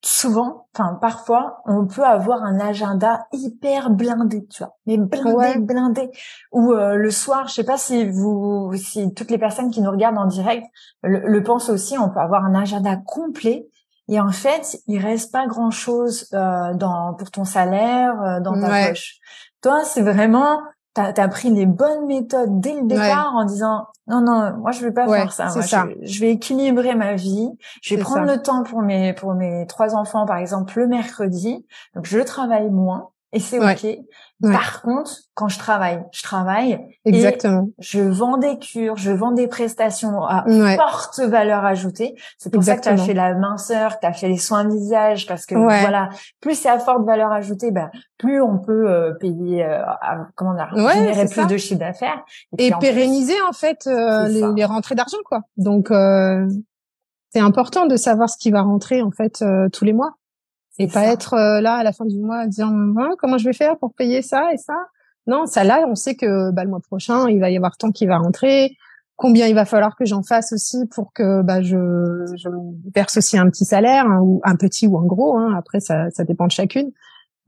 souvent, 0.04 0.68
enfin 0.74 0.98
parfois, 1.01 1.62
on 1.66 1.86
peut 1.86 2.04
avoir 2.04 2.44
un 2.44 2.60
agenda 2.60 3.27
hyper 3.34 3.89
blindé, 3.89 4.46
tu 4.48 4.63
vois, 4.63 4.75
mais 4.86 4.98
blindé, 4.98 5.60
blindé. 5.60 6.12
Ou 6.51 6.72
euh, 6.72 6.96
le 6.96 7.12
soir, 7.12 7.48
je 7.48 7.56
sais 7.56 7.63
pas 7.63 7.77
si 7.77 8.10
vous, 8.10 8.72
si 8.75 9.13
toutes 9.13 9.32
les 9.32 9.38
personnes 9.38 9.72
qui 9.72 9.82
nous 9.82 9.92
regardent 9.92 10.20
en 10.20 10.27
direct 10.27 10.66
le, 11.04 11.42
pensent 11.42 11.70
aussi, 11.70 11.98
on 11.98 12.10
peut 12.10 12.20
avoir 12.20 12.46
un 12.46 12.56
agenda 12.56 12.96
complet. 12.96 13.68
Et 14.10 14.20
en 14.20 14.32
fait, 14.32 14.80
il 14.88 15.00
reste 15.00 15.32
pas 15.32 15.48
grand 15.48 15.72
chose 15.72 16.28
euh, 16.34 16.74
dans 16.74 17.14
pour 17.14 17.30
ton 17.32 17.44
salaire, 17.44 18.22
euh, 18.22 18.40
dans 18.40 18.60
ta 18.60 18.88
poche. 18.88 19.18
Toi, 19.62 19.84
c'est 19.84 20.02
vraiment 20.02 20.62
t'as 20.94 21.14
as 21.16 21.28
pris 21.28 21.52
les 21.52 21.66
bonnes 21.66 22.08
méthodes 22.08 22.60
dès 22.60 22.74
le 22.74 22.88
départ 22.88 23.32
en 23.36 23.46
disant 23.46 23.86
non 24.08 24.22
non 24.22 24.58
moi 24.58 24.72
je 24.72 24.82
vais 24.84 24.92
pas 24.92 25.08
faire 25.08 25.32
ça, 25.32 25.48
Je, 26.02 26.20
vais 26.20 26.32
équilibrer 26.32 26.96
ma 26.96 27.14
vie. 27.14 27.50
Je 27.84 27.96
vais 27.96 28.02
prendre 28.02 28.26
le 28.26 28.42
temps 28.42 28.64
pour 28.64 28.82
mes 28.82 29.14
pour 29.14 29.36
mes 29.36 29.68
trois 29.68 29.96
enfants 29.96 30.26
par 30.26 30.38
exemple 30.38 30.80
le 30.80 30.88
mercredi. 30.88 31.66
Donc 31.96 32.06
je 32.06 32.20
travaille 32.20 32.70
moins 32.72 33.10
et 33.34 33.40
c'est 33.40 33.60
ok 33.60 34.00
par 34.42 34.82
contre, 34.84 35.12
quand 35.34 35.48
je 35.48 35.58
travaille, 35.58 36.04
je 36.12 36.22
travaille. 36.22 36.80
Exactement. 37.06 37.70
je 37.80 38.02
vends 38.02 38.38
des 38.38 38.60
cures, 38.60 38.96
je 38.96 39.12
vends 39.12 39.32
des 39.32 39.48
prestations 39.48 40.24
à 40.24 40.46
forte 40.76 41.20
valeur 41.20 41.66
ajoutée. 41.66 42.16
C'est 42.38 42.52
pour 42.52 42.64
ça 42.64 42.76
que 42.76 42.82
tu 42.82 42.90
as 42.90 42.98
fait 42.98 43.14
la 43.14 43.34
minceur, 43.34 43.96
que 43.96 44.02
tu 44.02 44.08
as 44.08 44.14
fait 44.14 44.28
les 44.28 44.38
soins 44.38 44.66
de 44.66 44.74
visage, 44.74 45.26
parce 45.26 45.46
que 45.46 45.56
voilà, 45.56 46.10
plus 46.40 46.56
c'est 46.56 46.70
à 46.70 46.78
forte 46.80 47.06
valeur 47.06 47.32
ajoutée, 47.32 47.72
bah, 47.72 47.90
plus 48.18 48.42
on 48.42 48.60
peut 48.60 48.90
euh, 48.90 49.14
payer, 49.14 49.66
euh, 49.66 49.82
comment 50.36 50.54
dire, 50.54 50.70
générer 50.76 51.26
plus 51.28 51.48
de 51.48 51.58
chiffre 51.58 51.80
d'affaires. 51.80 52.24
Et, 52.58 52.72
pérenniser 52.80 53.40
en 53.48 53.54
fait 53.54 53.88
euh, 53.88 54.28
les, 54.28 54.44
les, 54.56 54.66
rentrées 54.66 54.96
d'argent, 54.96 55.18
quoi. 55.26 55.42
Donc 55.58 55.90
euh, 55.90 56.48
c'est 57.32 57.40
important 57.40 57.88
de 57.88 57.96
savoir 57.96 58.30
ce 58.30 58.38
qui 58.38 58.52
va 58.52 58.62
rentrer 58.62 59.02
en 59.02 59.12
fait 59.12 59.44
tous 59.74 59.86
les 59.86 59.94
mois 59.94 60.17
et 60.80 60.88
pas 60.88 61.06
être 61.06 61.34
euh, 61.34 61.62
là 61.62 61.76
à 61.76 61.84
la 61.84 61.92
fin 61.92 62.06
du 62.06 62.20
mois 62.20 62.40
à 62.40 62.48
dire 62.48 62.68
hein, 62.68 63.16
comment 63.18 63.38
je 63.38 63.46
vais 63.46 63.54
faire 63.54 63.78
pour 63.78 63.94
payer 63.94 64.22
ça 64.22 64.54
et 64.54 64.58
ça? 64.58 64.76
Non, 65.28 65.46
ça 65.46 65.64
là, 65.64 65.86
on 65.88 65.96
sait 65.96 66.16
que 66.16 66.52
bah, 66.52 66.64
le 66.64 66.70
mois 66.70 66.80
prochain, 66.80 67.30
il 67.30 67.40
va 67.40 67.50
y 67.50 67.58
avoir 67.58 67.78
tant 67.78 67.92
qui 67.92 68.06
va 68.06 68.18
rentrer, 68.18 68.78
combien 69.18 69.48
il 69.48 69.56
va 69.56 69.66
falloir 69.66 69.98
que 69.98 70.06
j'en 70.06 70.24
fasse 70.24 70.54
aussi 70.54 70.86
pour 70.88 71.12
que 71.12 71.42
bah, 71.42 71.62
je, 71.62 71.76
je 72.38 72.50
verse 72.96 73.18
aussi 73.18 73.38
un 73.38 73.50
petit 73.50 73.66
salaire, 73.66 74.06
hein, 74.06 74.20
ou 74.22 74.40
un 74.46 74.56
petit 74.56 74.88
ou 74.88 74.98
un 74.98 75.06
gros. 75.06 75.38
Hein, 75.38 75.54
après, 75.58 75.82
ça, 75.82 76.10
ça 76.12 76.24
dépend 76.24 76.48
de 76.48 76.52
chacune. 76.52 76.92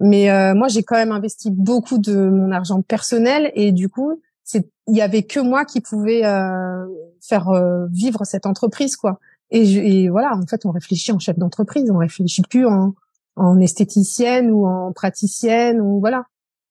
Mais 0.02 0.30
euh, 0.30 0.54
moi, 0.56 0.68
j'ai 0.68 0.84
quand 0.84 0.96
même 0.96 1.12
investi 1.12 1.52
beaucoup 1.52 2.00
de 2.00 2.30
mon 2.30 2.52
argent 2.52 2.82
personnel 2.82 3.52
et 3.54 3.72
du 3.72 3.88
coup, 3.88 4.22
c'est 4.44 4.70
il 4.88 4.98
y 4.98 5.02
avait 5.02 5.24
que 5.24 5.40
moi 5.40 5.66
qui 5.66 5.82
pouvais 5.82 6.26
euh, 6.26 6.86
faire 7.22 7.50
euh, 7.50 7.86
vivre 7.92 8.26
cette 8.26 8.46
entreprise, 8.46 8.96
quoi. 8.96 9.20
Et, 9.52 10.04
et, 10.04 10.10
voilà, 10.10 10.36
en 10.36 10.46
fait, 10.46 10.66
on 10.66 10.72
réfléchit 10.72 11.12
en 11.12 11.20
chef 11.20 11.38
d'entreprise, 11.38 11.90
on 11.92 11.98
réfléchit 11.98 12.44
plus 12.44 12.66
en 12.66 12.94
en 13.40 13.60
esthéticienne 13.60 14.52
ou 14.52 14.68
en 14.68 14.92
praticienne 14.94 15.82
ou 15.82 16.00
voilà. 16.00 16.26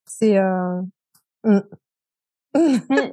C'est 0.07 0.39
euh... 0.39 0.81
Mm. 1.45 1.61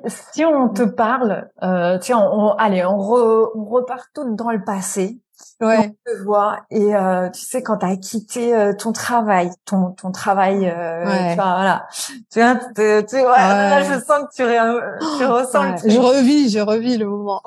si 0.07 0.45
on 0.45 0.69
te 0.69 0.83
parle, 0.83 1.49
euh, 1.61 1.97
tiens, 1.99 2.19
on, 2.19 2.51
allez, 2.51 2.85
on, 2.85 2.97
on 2.97 3.65
repart 3.65 4.07
tout 4.13 4.35
dans 4.35 4.51
le 4.51 4.63
passé. 4.63 5.19
Ouais. 5.59 5.77
On 5.77 6.11
te 6.11 6.23
voit 6.23 6.61
et 6.69 6.95
euh, 6.95 7.29
tu 7.29 7.41
sais 7.41 7.61
quand 7.61 7.77
tu 7.77 7.85
as 7.85 7.97
quitté 7.97 8.55
euh, 8.55 8.73
ton 8.73 8.93
travail, 8.93 9.51
ton 9.65 9.91
ton 9.91 10.11
travail, 10.11 10.69
euh, 10.69 11.29
tu 11.29 11.35
vois, 11.35 11.55
voilà. 11.55 11.87
Tu 12.31 12.39
vois, 12.39 12.55
tu, 12.55 13.05
tu, 13.05 13.15
ouais, 13.17 13.23
là, 13.23 13.83
je 13.83 13.99
sens 13.99 14.23
que 14.29 14.35
tu, 14.35 15.17
tu 15.17 15.25
ressens. 15.25 15.77
Je 15.85 15.99
revis, 15.99 16.49
je 16.49 16.59
revis 16.59 16.97
le 16.97 17.07
moment 17.07 17.41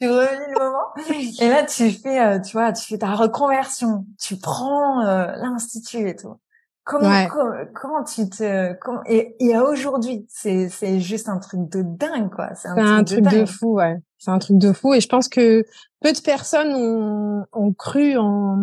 tu 0.00 0.08
revis 0.08 0.52
le 0.52 0.58
moment? 0.58 1.40
Et 1.40 1.48
là, 1.48 1.64
tu 1.64 1.90
fais, 1.90 2.20
euh, 2.20 2.40
tu 2.40 2.52
vois, 2.52 2.72
tu 2.72 2.86
fais 2.86 2.98
ta 2.98 3.14
reconversion. 3.14 4.06
Tu 4.20 4.36
prends 4.36 5.04
euh, 5.04 5.26
l'institut 5.36 6.08
et 6.08 6.16
tout. 6.16 6.36
Comment, 6.84 7.26
comment, 7.74 8.04
tu 8.04 8.28
te, 8.30 8.72
comment, 8.74 9.00
et, 9.06 9.34
et 9.40 9.58
aujourd'hui, 9.58 10.24
c'est, 10.28 10.68
c'est 10.68 11.00
juste 11.00 11.28
un 11.28 11.38
truc 11.38 11.68
de 11.68 11.82
dingue, 11.82 12.30
quoi. 12.32 12.54
C'est 12.54 12.68
un, 12.68 13.02
truc, 13.02 13.22
de, 13.22 13.44
fou, 13.44 13.74
ouais. 13.74 13.96
C'est 14.18 14.30
un 14.30 14.38
truc 14.38 14.58
de 14.58 14.72
fou. 14.72 14.94
Et 14.94 15.00
je 15.00 15.08
pense 15.08 15.28
que 15.28 15.64
peu 16.00 16.12
de 16.12 16.20
personnes 16.20 16.72
ont, 16.72 17.44
ont 17.52 17.72
cru 17.72 18.16
en, 18.16 18.56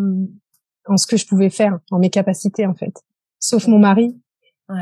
en 0.87 0.95
ce 0.95 1.05
que 1.05 1.17
je 1.17 1.27
pouvais 1.27 1.49
faire, 1.49 1.79
en 1.91 1.99
mes 1.99 2.09
capacités, 2.09 2.65
en 2.65 2.75
fait. 2.75 2.93
Sauf 3.39 3.67
mon 3.67 3.79
mari, 3.79 4.17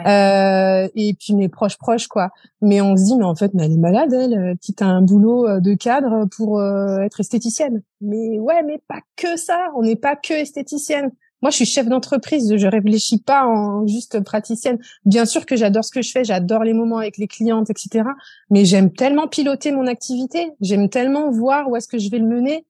euh, 0.05 0.87
et 0.95 1.13
puis 1.13 1.33
mes 1.33 1.49
proches 1.49 1.77
proches 1.77 2.07
quoi. 2.07 2.29
Mais 2.61 2.81
on 2.81 2.95
se 2.95 3.03
dit 3.03 3.15
mais 3.15 3.25
en 3.25 3.35
fait 3.35 3.53
mais 3.53 3.65
elle 3.65 3.73
est 3.73 3.77
malade 3.77 4.13
elle, 4.13 4.33
euh, 4.33 4.55
quitte 4.59 4.81
un 4.81 5.01
boulot 5.01 5.47
euh, 5.47 5.59
de 5.59 5.73
cadre 5.73 6.25
pour 6.35 6.61
être 6.61 7.19
esthéticienne. 7.19 7.81
Mais 8.01 8.39
ouais 8.39 8.63
mais 8.63 8.79
pas 8.87 8.99
que 9.15 9.37
ça, 9.37 9.67
on 9.75 9.83
n'est 9.83 9.95
pas 9.95 10.15
que 10.15 10.33
esthéticienne. 10.33 11.11
Moi 11.41 11.49
je 11.49 11.55
suis 11.55 11.65
chef 11.65 11.87
d'entreprise, 11.87 12.55
je 12.55 12.67
réfléchis 12.67 13.19
pas 13.19 13.45
en 13.45 13.87
juste 13.87 14.19
praticienne. 14.23 14.77
Bien 15.05 15.25
sûr 15.25 15.45
que 15.45 15.55
j'adore 15.55 15.83
ce 15.83 15.91
que 15.91 16.01
je 16.01 16.11
fais, 16.11 16.23
j'adore 16.23 16.63
les 16.63 16.73
moments 16.73 16.97
avec 16.97 17.17
les 17.17 17.27
clientes 17.27 17.69
etc. 17.69 18.05
Mais 18.49 18.65
j'aime 18.65 18.91
tellement 18.91 19.27
piloter 19.27 19.71
mon 19.71 19.87
activité, 19.87 20.51
j'aime 20.61 20.89
tellement 20.89 21.31
voir 21.31 21.69
où 21.69 21.75
est-ce 21.75 21.87
que 21.87 21.97
je 21.97 22.09
vais 22.09 22.19
le 22.19 22.27
mener. 22.27 22.65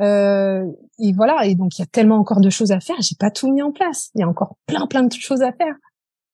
Euh, 0.00 0.64
et 0.98 1.12
voilà, 1.12 1.44
et 1.44 1.54
donc 1.54 1.78
il 1.78 1.82
y 1.82 1.84
a 1.84 1.86
tellement 1.86 2.16
encore 2.16 2.40
de 2.40 2.50
choses 2.50 2.72
à 2.72 2.80
faire. 2.80 2.96
J'ai 3.00 3.16
pas 3.18 3.30
tout 3.30 3.52
mis 3.52 3.62
en 3.62 3.70
place. 3.70 4.10
Il 4.14 4.20
y 4.20 4.24
a 4.24 4.28
encore 4.28 4.56
plein 4.66 4.86
plein 4.86 5.02
de 5.02 5.12
choses 5.12 5.42
à 5.42 5.52
faire 5.52 5.74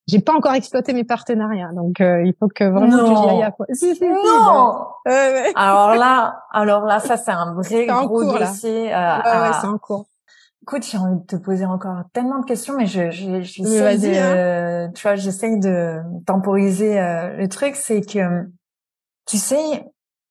j'ai 0.07 0.21
pas 0.21 0.35
encore 0.35 0.55
exploité 0.55 0.93
mes 0.93 1.05
partenariats, 1.05 1.73
donc 1.73 2.01
euh, 2.01 2.23
il 2.25 2.33
faut 2.39 2.47
que 2.49 2.65
vraiment 2.65 2.97
que 2.97 3.07
j'y 3.07 3.43
aille. 3.43 3.53
Quoi. 3.57 3.67
Si, 3.75 3.95
si, 3.97 4.05
non. 4.05 4.87
Alors 5.57 5.95
là, 5.97 6.45
alors 6.53 6.85
là, 6.85 7.01
ça 7.01 7.17
c'est 7.17 7.33
un 7.33 7.55
vrai 7.55 7.87
gros 7.87 8.23
dossier. 8.25 8.95
Euh, 8.95 9.17
ouais, 9.17 9.53
c'est 9.61 9.67
en 9.67 9.79
cours. 9.79 10.07
Écoute, 10.63 10.85
j'ai 10.85 10.99
envie 10.99 11.21
de 11.21 11.27
te 11.27 11.37
poser 11.37 11.65
encore 11.65 12.03
tellement 12.13 12.41
de 12.41 12.45
questions, 12.45 12.75
mais 12.77 12.87
je, 12.87 13.11
je, 13.11 13.41
j'essaie 13.41 13.99
de, 13.99 14.87
hein. 14.87 14.91
tu 14.95 15.03
vois, 15.03 15.15
j'essaie 15.15 15.57
de 15.57 16.01
temporiser 16.27 17.01
euh, 17.01 17.37
le 17.37 17.49
truc, 17.49 17.77
c'est 17.77 18.01
que, 18.01 18.49
tu 19.27 19.37
sais, 19.37 19.89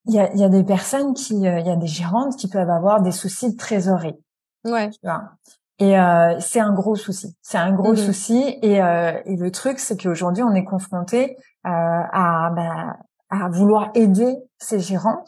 il 0.08 0.14
y 0.14 0.20
a, 0.20 0.34
y 0.36 0.44
a 0.44 0.50
des 0.50 0.64
personnes 0.64 1.14
qui, 1.14 1.36
il 1.36 1.42
y 1.42 1.70
a 1.70 1.76
des 1.78 1.88
gérantes 1.88 2.36
qui 2.36 2.50
peuvent 2.50 2.70
avoir 2.70 3.02
des 3.02 3.12
soucis 3.12 3.54
de 3.54 3.58
trésorerie. 3.58 4.18
Ouais. 4.66 4.90
Tu 4.90 5.00
vois? 5.04 5.24
Et 5.80 6.00
euh, 6.00 6.40
c'est 6.40 6.60
un 6.60 6.74
gros 6.74 6.96
souci. 6.96 7.36
C'est 7.42 7.58
un 7.58 7.74
gros 7.74 7.94
mmh 7.94 7.98
souci. 7.98 8.58
Et, 8.62 8.82
euh, 8.82 9.20
et, 9.26 9.36
le 9.36 9.52
truc, 9.52 9.80
c'est 9.80 10.02
qu'aujourd'hui, 10.02 10.44
on 10.44 10.54
est 10.54 10.64
confronté 10.64 11.38
euh, 11.66 11.70
à, 11.70 12.52
bah, 12.56 12.98
à 13.30 13.50
vouloir 13.50 13.92
aider 13.94 14.36
ces 14.58 14.80
gérants. 14.80 15.24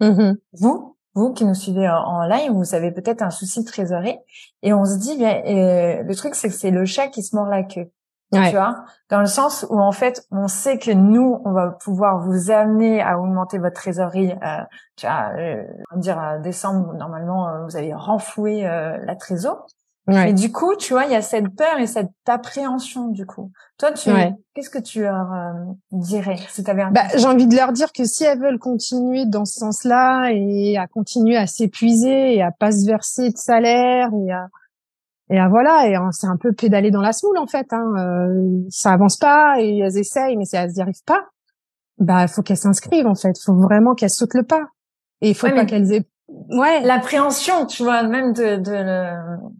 Mmh 0.00 0.34
vous, 0.54 0.96
vous 1.14 1.32
qui 1.32 1.44
nous 1.44 1.54
suivez 1.54 1.88
en, 1.88 2.24
live, 2.24 2.52
vous 2.52 2.74
avez 2.74 2.90
peut-être 2.90 3.22
un 3.22 3.30
souci 3.30 3.60
de 3.60 3.66
trésorerie. 3.66 4.18
Et 4.62 4.72
on 4.72 4.84
se 4.84 4.96
dit, 4.96 5.16
ben, 5.18 6.06
le 6.06 6.14
truc, 6.14 6.34
c'est 6.34 6.48
que 6.48 6.54
c'est 6.54 6.70
le 6.70 6.84
chat 6.84 7.08
qui 7.08 7.22
se 7.22 7.36
mord 7.36 7.46
la 7.46 7.62
queue. 7.62 7.90
Tu 8.32 8.50
vois, 8.52 8.84
dans 9.10 9.20
le 9.20 9.26
sens 9.26 9.66
où 9.68 9.78
en 9.78 9.92
fait, 9.92 10.26
on 10.30 10.48
sait 10.48 10.78
que 10.78 10.90
nous, 10.90 11.42
on 11.44 11.52
va 11.52 11.68
pouvoir 11.68 12.18
vous 12.18 12.50
amener 12.50 13.02
à 13.02 13.18
augmenter 13.18 13.58
votre 13.58 13.74
trésorerie. 13.74 14.32
Euh, 14.32 14.62
tu 14.96 15.06
vois, 15.06 15.32
euh, 15.36 15.62
dire 15.96 16.18
à 16.18 16.38
décembre, 16.38 16.94
normalement, 16.94 17.48
euh, 17.48 17.64
vous 17.64 17.76
allez 17.76 17.92
renflouer 17.92 18.62
la 18.62 19.16
trésorerie. 19.16 19.60
Ouais. 20.08 20.30
Et 20.30 20.32
du 20.32 20.50
coup, 20.50 20.74
tu 20.74 20.94
vois, 20.94 21.04
il 21.04 21.12
y 21.12 21.14
a 21.14 21.22
cette 21.22 21.54
peur 21.54 21.78
et 21.78 21.86
cette 21.86 22.10
appréhension 22.26 23.06
du 23.06 23.24
coup. 23.24 23.52
Toi, 23.78 23.92
tu, 23.92 24.10
qu'est-ce 24.52 24.70
que 24.70 24.80
tu 24.80 25.02
leur 25.02 25.32
euh, 25.32 25.52
dirais 25.92 26.38
si 26.48 26.68
avais 26.68 26.82
un 26.82 26.90
bah, 26.90 27.06
J'ai 27.16 27.26
envie 27.26 27.46
de 27.46 27.54
leur 27.54 27.72
dire 27.72 27.92
que 27.92 28.04
si 28.04 28.24
elles 28.24 28.40
veulent 28.40 28.58
continuer 28.58 29.26
dans 29.26 29.44
ce 29.44 29.60
sens-là 29.60 30.30
et 30.32 30.76
à 30.76 30.88
continuer 30.88 31.36
à 31.36 31.46
s'épuiser 31.46 32.34
et 32.34 32.42
à 32.42 32.50
pas 32.50 32.72
se 32.72 32.84
verser 32.84 33.30
de 33.30 33.36
salaire 33.36 34.10
et 34.26 34.32
à 34.32 34.48
et 35.30 35.38
à 35.38 35.48
voilà 35.48 35.86
et 35.88 35.96
c'est 36.10 36.26
un 36.26 36.36
peu 36.36 36.52
pédaler 36.52 36.90
dans 36.90 37.00
la 37.00 37.12
semoule 37.12 37.38
en 37.38 37.46
fait. 37.46 37.72
Hein. 37.72 37.94
Euh, 37.96 38.60
ça 38.70 38.90
avance 38.90 39.16
pas 39.16 39.60
et 39.60 39.78
elles 39.78 39.98
essayent 39.98 40.36
mais 40.36 40.44
si 40.44 40.56
elles 40.56 40.72
n'y 40.72 40.82
arrivent 40.82 41.04
pas, 41.06 41.28
bah 41.98 42.26
faut 42.26 42.42
qu'elles 42.42 42.56
s'inscrivent 42.56 43.06
en 43.06 43.14
fait. 43.14 43.38
Faut 43.38 43.54
vraiment 43.54 43.94
qu'elles 43.94 44.10
sautent 44.10 44.34
le 44.34 44.42
pas. 44.42 44.66
Et 45.20 45.30
il 45.30 45.34
faut 45.36 45.48
pas 45.48 45.64
qu'elles 45.64 45.92
aient 45.92 46.06
ouais 46.50 46.80
l'appréhension 46.82 47.66
tu 47.66 47.82
vois 47.82 48.02
même 48.02 48.32
de 48.32 48.56
de, 48.56 49.14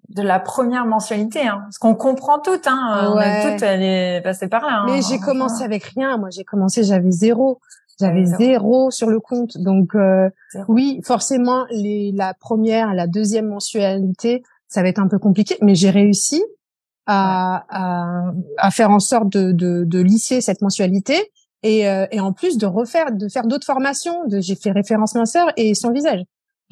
de 0.09 0.23
la 0.23 0.41
première 0.41 0.87
mensualité 0.87 1.47
hein. 1.47 1.61
parce 1.62 1.79
qu'on 1.79 1.95
comprend 1.95 2.38
toutes 2.38 2.67
hein 2.67 3.12
on 3.14 3.21
est 3.21 3.52
toutes 3.52 3.62
elle 3.62 3.83
est 3.83 4.21
passée 4.23 4.49
par 4.49 4.62
là 4.62 4.81
hein. 4.81 4.87
mais 4.87 5.00
j'ai 5.02 5.19
commencé 5.19 5.64
avec 5.64 5.85
rien 5.85 6.17
moi 6.19 6.29
j'ai 6.31 6.45
commencé 6.45 6.83
j'avais 6.85 7.11
zéro 7.11 7.61
j'avais 8.00 8.25
zéro. 8.25 8.91
sur 8.91 9.11
le 9.11 9.21
compte 9.21 9.59
donc 9.59 9.95
euh, 9.95 10.29
oui 10.69 11.00
forcément 11.05 11.64
les 11.71 12.12
la 12.12 12.35
première 12.35 12.95
la 12.95 13.07
deuxième 13.07 13.49
mensualité 13.49 14.43
ça 14.73 14.83
va 14.83 14.88
être 14.88 14.99
un 14.99 15.09
peu 15.09 15.19
compliqué, 15.19 15.59
mais 15.61 15.75
j'ai 15.75 15.91
réussi 15.91 16.43
à, 17.07 17.64
à, 17.69 18.33
à, 18.57 18.71
faire 18.71 18.91
en 18.91 19.00
sorte 19.00 19.29
de, 19.29 19.52
de, 19.52 19.85
de 19.85 20.00
lisser 20.00 20.41
cette 20.41 20.62
mensualité 20.62 21.31
et, 21.62 21.88
euh, 21.88 22.07
et 22.11 22.21
en 22.21 22.33
plus 22.33 22.57
de 22.57 22.64
refaire, 22.64 23.12
de 23.12 23.29
faire 23.29 23.47
d'autres 23.47 23.67
formations. 23.67 24.26
De, 24.29 24.41
j'ai 24.41 24.55
fait 24.55 24.71
référencement 24.71 25.26
sœur 25.26 25.52
et 25.57 25.75
son 25.75 25.93
visage. 25.93 26.23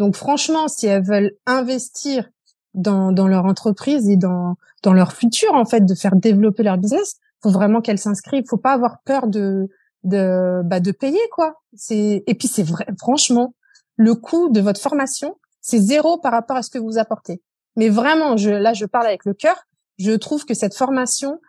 Donc 0.00 0.16
franchement, 0.16 0.66
si 0.66 0.87
elles 0.87 1.04
veulent 1.04 1.33
investir 1.45 2.30
dans, 2.73 3.11
leur 3.12 3.45
entreprise 3.45 4.09
et 4.09 4.16
dans, 4.16 4.57
leur 4.87 5.12
futur, 5.12 5.52
en 5.52 5.66
fait, 5.66 5.85
de 5.85 5.95
faire 5.95 6.16
développer 6.16 6.62
leur 6.62 6.78
business, 6.78 7.16
faut 7.42 7.50
vraiment 7.50 7.83
qu'elles 7.83 7.99
s'inscrivent. 7.99 8.45
Faut 8.49 8.57
pas 8.57 8.73
avoir 8.73 9.02
peur 9.04 9.26
de, 9.26 9.69
de, 10.04 10.62
bah, 10.64 10.80
de 10.80 10.90
payer, 10.90 11.21
quoi. 11.33 11.61
C'est, 11.75 12.25
et 12.26 12.35
puis 12.35 12.49
c'est 12.49 12.62
vrai, 12.62 12.87
franchement, 12.99 13.52
le 13.97 14.14
coût 14.14 14.49
de 14.49 14.62
votre 14.62 14.80
formation, 14.80 15.37
c'est 15.61 15.78
zéro 15.78 16.16
par 16.16 16.33
rapport 16.33 16.57
à 16.57 16.62
ce 16.62 16.71
que 16.71 16.78
vous 16.78 16.97
apportez. 16.97 17.42
Mais 17.76 17.90
vraiment, 17.90 18.37
là, 18.37 18.73
je 18.73 18.87
parle 18.87 19.07
avec 19.07 19.26
le 19.26 19.35
cœur. 19.35 19.66
Je 19.99 20.12
trouve 20.12 20.47
que 20.47 20.54
cette 20.54 20.75
formation, 20.75 21.42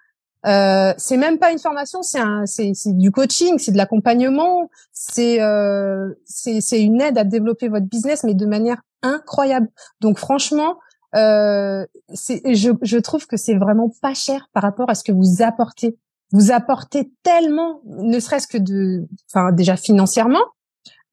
euh, 0.48 0.94
c'est 0.98 1.18
même 1.18 1.38
pas 1.38 1.52
une 1.52 1.60
formation, 1.60 2.02
c'est 2.02 2.20
un, 2.20 2.46
c'est, 2.46 2.74
du 2.86 3.12
coaching, 3.12 3.60
c'est 3.60 3.72
de 3.72 3.78
l'accompagnement, 3.78 4.70
c'est, 4.92 5.42
euh, 5.42 6.10
c'est, 6.26 6.82
une 6.82 7.00
aide 7.00 7.18
à 7.18 7.24
développer 7.24 7.68
votre 7.68 7.86
business, 7.86 8.24
mais 8.24 8.34
de 8.34 8.46
manière 8.46 8.82
incroyable. 9.04 9.68
Donc 10.00 10.18
franchement, 10.18 10.80
euh, 11.16 11.86
je, 12.10 12.72
je 12.82 12.98
trouve 12.98 13.28
que 13.28 13.38
c'est 13.38 13.56
vraiment 13.56 13.92
pas 14.02 14.14
cher 14.14 14.50
par 14.54 14.64
rapport 14.64 14.90
à 14.90 14.96
ce 14.96 15.04
que 15.04 15.12
vous 15.12 15.44
apportez. 15.44 15.98
Vous 16.32 16.52
apportez 16.52 17.12
tellement, 17.24 17.82
ne 17.86 18.20
serait-ce 18.20 18.48
que 18.48 18.58
de, 18.58 19.08
enfin 19.30 19.52
déjà 19.52 19.76
financièrement, 19.76 20.44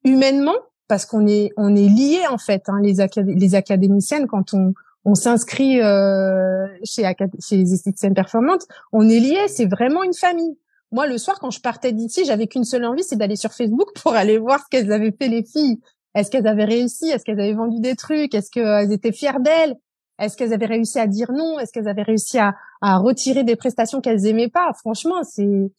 humainement, 0.03 0.55
parce 0.87 1.05
qu'on 1.05 1.27
est, 1.27 1.51
on 1.55 1.75
est 1.75 1.89
liés 1.89 2.25
en 2.31 2.37
fait. 2.39 2.63
Hein, 2.67 2.79
les 2.81 3.55
académiciennes, 3.55 4.27
quand 4.27 4.55
on 4.55 4.73
on 5.05 5.15
s'inscrit 5.15 5.81
euh, 5.81 6.67
chez, 6.83 7.03
chez 7.39 7.57
les 7.57 7.73
esthéticiennes 7.73 8.13
performantes, 8.13 8.65
on 8.91 9.07
est 9.07 9.19
liés, 9.19 9.47
c'est 9.47 9.65
vraiment 9.65 10.03
une 10.03 10.13
famille. 10.13 10.57
Moi, 10.91 11.07
le 11.07 11.17
soir, 11.17 11.39
quand 11.39 11.51
je 11.51 11.61
partais 11.61 11.91
d'ici, 11.91 12.25
j'avais 12.25 12.47
qu'une 12.47 12.63
seule 12.63 12.85
envie, 12.85 13.03
c'est 13.03 13.15
d'aller 13.15 13.35
sur 13.35 13.51
Facebook 13.51 13.89
pour 14.01 14.13
aller 14.13 14.37
voir 14.39 14.59
ce 14.59 14.65
qu'elles 14.71 14.91
avaient 14.91 15.15
fait 15.17 15.27
les 15.27 15.43
filles. 15.43 15.79
Est-ce 16.15 16.31
qu'elles 16.31 16.47
avaient 16.47 16.65
réussi? 16.65 17.09
Est-ce 17.09 17.23
qu'elles 17.23 17.39
avaient 17.39 17.53
vendu 17.53 17.79
des 17.79 17.95
trucs? 17.95 18.33
Est-ce 18.33 18.49
qu'elles 18.49 18.91
étaient 18.91 19.11
fières 19.11 19.39
d'elles? 19.39 19.75
Est-ce 20.17 20.35
qu'elles 20.35 20.51
avaient 20.51 20.65
réussi 20.65 20.99
à 20.99 21.07
dire 21.07 21.31
non? 21.31 21.59
Est-ce 21.59 21.71
qu'elles 21.71 21.87
avaient 21.87 22.01
réussi 22.01 22.39
à, 22.39 22.55
à 22.81 22.97
retirer 22.97 23.43
des 23.43 23.55
prestations 23.55 24.01
qu'elles 24.01 24.25
aimaient 24.25 24.49
pas? 24.49 24.71
Franchement, 24.73 25.23
c'est 25.23 25.71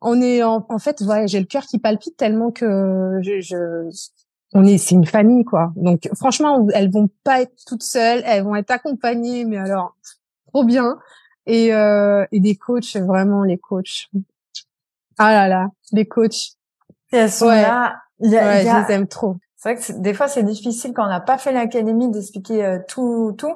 on 0.00 0.20
est 0.22 0.42
en, 0.42 0.64
en 0.68 0.78
fait, 0.78 1.02
ouais, 1.02 1.28
j'ai 1.28 1.40
le 1.40 1.46
cœur 1.46 1.64
qui 1.66 1.78
palpite 1.78 2.16
tellement 2.16 2.50
que 2.50 3.18
je, 3.20 3.40
je 3.40 3.90
on 4.52 4.64
est 4.64 4.78
c'est 4.78 4.94
une 4.94 5.06
famille 5.06 5.44
quoi. 5.44 5.72
Donc 5.76 6.08
franchement, 6.14 6.66
elles 6.74 6.90
vont 6.90 7.08
pas 7.24 7.42
être 7.42 7.52
toutes 7.66 7.82
seules, 7.82 8.22
elles 8.24 8.42
vont 8.42 8.56
être 8.56 8.70
accompagnées 8.70 9.44
mais 9.44 9.58
alors 9.58 9.96
trop 10.48 10.64
bien 10.64 10.98
et 11.46 11.72
euh, 11.72 12.26
et 12.32 12.40
des 12.40 12.56
coachs 12.56 12.96
vraiment 12.96 13.44
les 13.44 13.58
coachs. 13.58 14.08
Ah 15.18 15.32
là 15.32 15.48
là, 15.48 15.68
les 15.92 16.06
coachs. 16.06 16.56
Et 17.12 17.16
elles 17.16 17.30
sont 17.30 17.48
là, 17.48 17.96
il 18.20 18.30
y 18.30 18.38
a, 18.38 18.60
je 18.62 18.86
les 18.88 18.94
aime 18.94 19.06
trop. 19.06 19.36
C'est 19.56 19.74
vrai 19.74 19.82
que 19.82 19.92
des 20.00 20.14
fois 20.14 20.26
c'est 20.26 20.42
difficile 20.42 20.94
quand 20.94 21.04
on 21.04 21.10
n'a 21.10 21.20
pas 21.20 21.36
fait 21.36 21.52
l'académie 21.52 22.10
d'expliquer 22.10 22.64
euh, 22.64 22.78
tout 22.88 23.34
tout. 23.36 23.54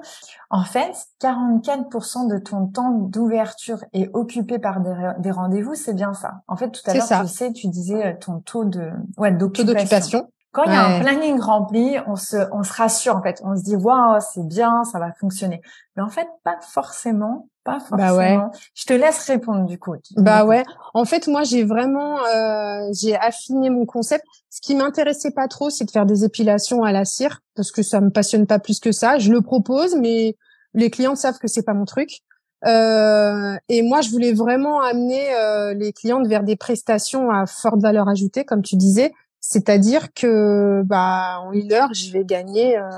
En 0.50 0.62
fait, 0.62 0.92
44% 1.22 2.28
de 2.28 2.38
ton 2.38 2.66
temps 2.66 2.90
d'ouverture 2.90 3.82
est 3.94 4.10
occupé 4.12 4.58
par 4.58 4.80
des, 4.80 4.94
des 5.20 5.30
rendez-vous, 5.30 5.74
c'est 5.74 5.94
bien 5.94 6.12
ça. 6.12 6.42
En 6.46 6.56
fait, 6.56 6.70
tout 6.70 6.82
à 6.84 6.94
l'heure, 6.94 7.22
tu 7.22 7.28
sais, 7.28 7.52
tu 7.52 7.68
disais 7.68 8.04
euh, 8.04 8.12
ton 8.20 8.40
taux 8.40 8.64
de 8.64 8.90
ouais 9.16 9.32
d'occupation. 9.32 10.28
Quand 10.54 10.62
il 10.66 10.72
y 10.72 10.76
a 10.76 10.86
un 10.86 11.00
planning 11.00 11.40
rempli, 11.40 11.96
on 12.06 12.14
se, 12.14 12.36
on 12.52 12.62
se 12.62 12.72
rassure 12.72 13.16
en 13.16 13.22
fait. 13.22 13.42
On 13.44 13.56
se 13.56 13.62
dit 13.64 13.74
waouh, 13.74 14.20
c'est 14.20 14.46
bien, 14.46 14.84
ça 14.84 15.00
va 15.00 15.12
fonctionner. 15.12 15.60
Mais 15.96 16.02
en 16.02 16.08
fait, 16.08 16.28
pas 16.44 16.56
forcément, 16.60 17.48
pas 17.64 17.80
forcément. 17.80 17.96
Bah 17.96 18.16
ouais. 18.16 18.38
Je 18.72 18.84
te 18.84 18.92
laisse 18.92 19.26
répondre 19.26 19.66
du 19.66 19.80
coup. 19.80 19.96
Bah 20.16 20.44
ouais. 20.44 20.62
En 20.94 21.04
fait, 21.04 21.26
moi, 21.26 21.42
j'ai 21.42 21.64
vraiment, 21.64 22.24
euh, 22.24 22.88
j'ai 22.92 23.16
affiné 23.16 23.68
mon 23.68 23.84
concept. 23.84 24.24
Ce 24.48 24.60
qui 24.60 24.76
m'intéressait 24.76 25.32
pas 25.32 25.48
trop, 25.48 25.70
c'est 25.70 25.86
de 25.86 25.90
faire 25.90 26.06
des 26.06 26.22
épilations 26.22 26.84
à 26.84 26.92
la 26.92 27.04
cire 27.04 27.40
parce 27.56 27.72
que 27.72 27.82
ça 27.82 28.00
me 28.00 28.10
passionne 28.10 28.46
pas 28.46 28.60
plus 28.60 28.78
que 28.78 28.92
ça. 28.92 29.18
Je 29.18 29.32
le 29.32 29.40
propose, 29.40 29.96
mais 29.96 30.36
les 30.72 30.88
clients 30.88 31.16
savent 31.16 31.38
que 31.38 31.48
c'est 31.48 31.64
pas 31.64 31.74
mon 31.74 31.84
truc. 31.84 32.20
Euh, 32.64 33.56
et 33.68 33.82
moi, 33.82 34.02
je 34.02 34.10
voulais 34.10 34.32
vraiment 34.32 34.80
amener 34.80 35.34
euh, 35.34 35.74
les 35.74 35.92
clientes 35.92 36.28
vers 36.28 36.44
des 36.44 36.54
prestations 36.56 37.30
à 37.30 37.46
forte 37.46 37.80
valeur 37.80 38.08
ajoutée, 38.08 38.44
comme 38.44 38.62
tu 38.62 38.76
disais, 38.76 39.12
c'est-à-dire 39.46 40.14
que 40.14 40.82
bah 40.86 41.38
en 41.42 41.52
une 41.52 41.70
heure, 41.72 41.92
je 41.92 42.10
vais 42.10 42.24
gagner 42.24 42.78
euh, 42.78 42.88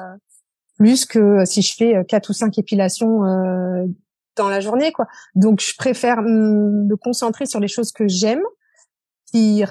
plus 0.78 1.04
que 1.04 1.44
si 1.44 1.60
je 1.60 1.74
fais 1.74 1.96
euh, 1.96 2.04
quatre 2.04 2.30
ou 2.30 2.32
cinq 2.32 2.56
épilations 2.56 3.24
euh, 3.24 3.84
dans 4.36 4.48
la 4.48 4.60
journée, 4.60 4.92
quoi. 4.92 5.08
Donc, 5.34 5.60
je 5.60 5.74
préfère 5.76 6.22
me 6.22 6.94
concentrer 6.96 7.46
sur 7.46 7.58
les 7.58 7.66
choses 7.66 7.90
que 7.90 8.06
j'aime, 8.06 8.42
qui 9.32 9.64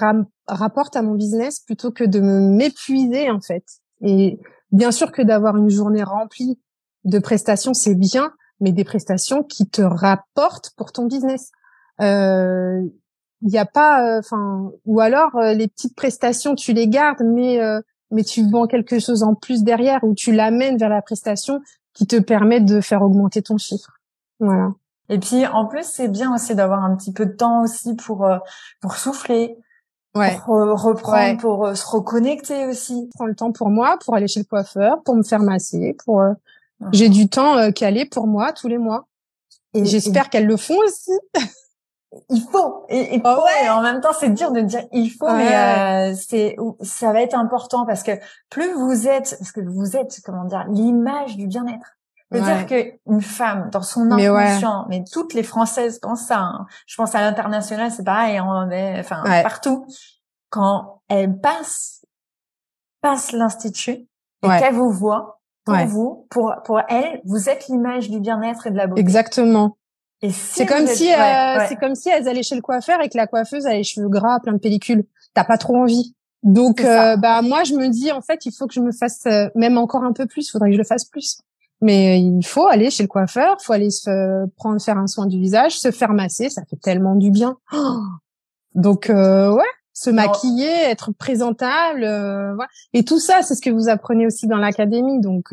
rapportent 0.46 0.96
à 0.96 1.02
mon 1.02 1.14
business, 1.14 1.60
plutôt 1.60 1.92
que 1.92 2.04
de 2.04 2.20
m'épuiser 2.20 3.30
en 3.30 3.40
fait. 3.40 3.64
Et 4.02 4.38
bien 4.70 4.92
sûr 4.92 5.12
que 5.12 5.22
d'avoir 5.22 5.56
une 5.56 5.70
journée 5.70 6.02
remplie 6.02 6.60
de 7.04 7.18
prestations, 7.18 7.72
c'est 7.72 7.94
bien, 7.94 8.32
mais 8.60 8.72
des 8.72 8.84
prestations 8.84 9.42
qui 9.42 9.66
te 9.66 9.80
rapportent 9.80 10.72
pour 10.76 10.92
ton 10.92 11.06
business. 11.06 11.52
Euh, 12.02 12.82
il 13.46 13.52
n'y 13.52 13.58
a 13.58 13.64
pas, 13.64 14.04
euh, 14.04 14.18
enfin, 14.18 14.72
ou 14.86 15.00
alors 15.00 15.36
euh, 15.36 15.54
les 15.54 15.68
petites 15.68 15.94
prestations, 15.94 16.56
tu 16.56 16.72
les 16.72 16.88
gardes, 16.88 17.22
mais 17.22 17.60
euh, 17.60 17.80
mais 18.10 18.24
tu 18.24 18.48
vends 18.50 18.66
quelque 18.66 18.98
chose 18.98 19.22
en 19.22 19.34
plus 19.34 19.62
derrière 19.62 20.02
ou 20.02 20.14
tu 20.14 20.32
l'amènes 20.32 20.76
vers 20.78 20.88
la 20.88 21.00
prestation 21.00 21.60
qui 21.94 22.06
te 22.06 22.16
permet 22.16 22.60
de 22.60 22.80
faire 22.80 23.02
augmenter 23.02 23.42
ton 23.42 23.56
chiffre. 23.56 24.00
Voilà. 24.40 24.72
Et 25.08 25.18
puis 25.18 25.46
en 25.46 25.66
plus, 25.66 25.84
c'est 25.84 26.08
bien 26.08 26.34
aussi 26.34 26.56
d'avoir 26.56 26.84
un 26.84 26.96
petit 26.96 27.12
peu 27.12 27.24
de 27.24 27.32
temps 27.32 27.62
aussi 27.62 27.94
pour 27.94 28.28
pour 28.80 28.96
souffler, 28.96 29.56
ouais. 30.16 30.36
pour 30.44 30.56
reprendre, 30.56 31.40
pour 31.40 31.76
se 31.76 31.86
reconnecter 31.86 32.66
aussi. 32.66 33.08
Je 33.12 33.16
prends 33.16 33.26
le 33.26 33.36
temps 33.36 33.52
pour 33.52 33.70
moi, 33.70 33.96
pour 34.04 34.16
aller 34.16 34.26
chez 34.26 34.40
le 34.40 34.46
coiffeur, 34.46 35.02
pour 35.04 35.14
me 35.14 35.22
faire 35.22 35.40
masser, 35.40 35.96
pour 36.04 36.20
j'ai 36.92 37.08
du 37.08 37.28
temps 37.28 37.70
calé 37.70 38.06
pour 38.06 38.26
moi 38.26 38.52
tous 38.52 38.66
les 38.66 38.78
mois. 38.78 39.06
Et, 39.72 39.84
j'espère 39.84 40.30
qu'elles 40.30 40.46
le 40.46 40.56
font 40.56 40.78
aussi. 40.78 41.12
il 42.28 42.42
faut. 42.50 42.84
Et, 42.88 43.16
et 43.16 43.20
ah 43.24 43.42
ouais. 43.42 43.68
en 43.68 43.82
même 43.82 44.00
temps 44.00 44.12
c'est 44.18 44.30
dur 44.30 44.52
de 44.52 44.60
dire 44.60 44.82
il 44.92 45.10
faut 45.10 45.30
mais 45.30 45.54
euh, 45.54 46.14
c'est 46.14 46.56
ça 46.80 47.12
va 47.12 47.22
être 47.22 47.34
important 47.34 47.86
parce 47.86 48.02
que 48.02 48.12
plus 48.50 48.72
vous 48.72 49.08
êtes 49.08 49.36
parce 49.38 49.52
que 49.52 49.60
vous 49.60 49.96
êtes 49.96 50.20
comment 50.24 50.44
dire 50.44 50.64
l'image 50.68 51.36
du 51.36 51.46
bien-être. 51.46 51.96
Cest 52.32 52.44
à 52.44 52.56
dire 52.56 52.66
que 52.66 52.98
une 53.06 53.22
femme 53.22 53.70
dans 53.70 53.82
son 53.82 54.10
inconscient 54.10 54.86
mais, 54.88 55.04
toutes 55.10 55.32
les 55.32 55.44
françaises 55.44 56.00
pensent 56.00 56.26
ça 56.26 56.40
hein. 56.40 56.66
je 56.86 56.96
pense 56.96 57.14
à 57.14 57.20
l'international 57.20 57.92
c'est 57.92 58.02
pareil 58.04 58.40
on 58.40 58.70
est 58.70 59.00
enfin 59.00 59.22
partout. 59.42 59.86
Quand 60.50 61.02
elle 61.08 61.38
passe 61.38 62.04
passe 63.00 63.32
l'institut 63.32 64.08
et 64.42 64.48
qu'elle 64.58 64.74
vous 64.74 64.90
voit 64.90 65.40
pour 65.64 65.76
vous 65.86 66.26
pour 66.30 66.54
pour 66.64 66.80
elle 66.88 67.20
vous 67.24 67.48
êtes 67.48 67.68
l'image 67.68 68.10
du 68.10 68.20
bien-être 68.20 68.66
et 68.66 68.70
de 68.70 68.76
la 68.76 68.86
beauté. 68.86 69.00
Exactement 69.00 69.76
c'est 70.30 70.66
comme 70.66 70.86
si 70.86 71.12
euh, 71.12 71.58
c'est 71.68 71.76
comme 71.76 71.94
si 71.94 72.08
elles 72.08 72.28
allaient 72.28 72.42
chez 72.42 72.54
le 72.54 72.60
coiffeur 72.60 73.00
et 73.02 73.08
que 73.08 73.16
la 73.16 73.26
coiffeuse 73.26 73.66
a 73.66 73.72
les 73.72 73.84
cheveux 73.84 74.08
gras, 74.08 74.40
plein 74.40 74.52
de 74.52 74.58
pellicules. 74.58 75.04
T'as 75.34 75.44
pas 75.44 75.58
trop 75.58 75.76
envie. 75.76 76.14
Donc 76.42 76.80
euh, 76.80 77.16
bah 77.16 77.42
moi 77.42 77.64
je 77.64 77.74
me 77.74 77.88
dis 77.88 78.12
en 78.12 78.20
fait 78.20 78.46
il 78.46 78.52
faut 78.52 78.66
que 78.66 78.74
je 78.74 78.80
me 78.80 78.92
fasse 78.92 79.24
euh, 79.26 79.48
même 79.54 79.78
encore 79.78 80.04
un 80.04 80.12
peu 80.12 80.26
plus. 80.26 80.50
Faudrait 80.50 80.70
que 80.70 80.74
je 80.74 80.78
le 80.78 80.84
fasse 80.84 81.04
plus. 81.04 81.38
Mais 81.82 82.20
il 82.20 82.46
faut 82.46 82.66
aller 82.66 82.90
chez 82.90 83.02
le 83.02 83.08
coiffeur, 83.08 83.56
faut 83.60 83.72
aller 83.72 83.90
se 83.90 84.46
prendre 84.56 84.80
faire 84.80 84.96
un 84.96 85.06
soin 85.06 85.26
du 85.26 85.38
visage, 85.38 85.78
se 85.78 85.90
faire 85.90 86.14
masser, 86.14 86.48
ça 86.48 86.62
fait 86.68 86.76
tellement 86.76 87.16
du 87.16 87.30
bien. 87.30 87.58
Donc 88.74 89.06
ouais, 89.10 89.72
se 89.92 90.10
maquiller, 90.10 90.70
être 90.90 91.12
présentable, 91.12 92.00
voilà. 92.00 92.68
Et 92.94 93.04
tout 93.04 93.18
ça, 93.18 93.42
c'est 93.42 93.54
ce 93.54 93.60
que 93.60 93.70
vous 93.70 93.88
apprenez 93.88 94.26
aussi 94.26 94.46
dans 94.46 94.56
l'académie. 94.56 95.20
Donc 95.20 95.52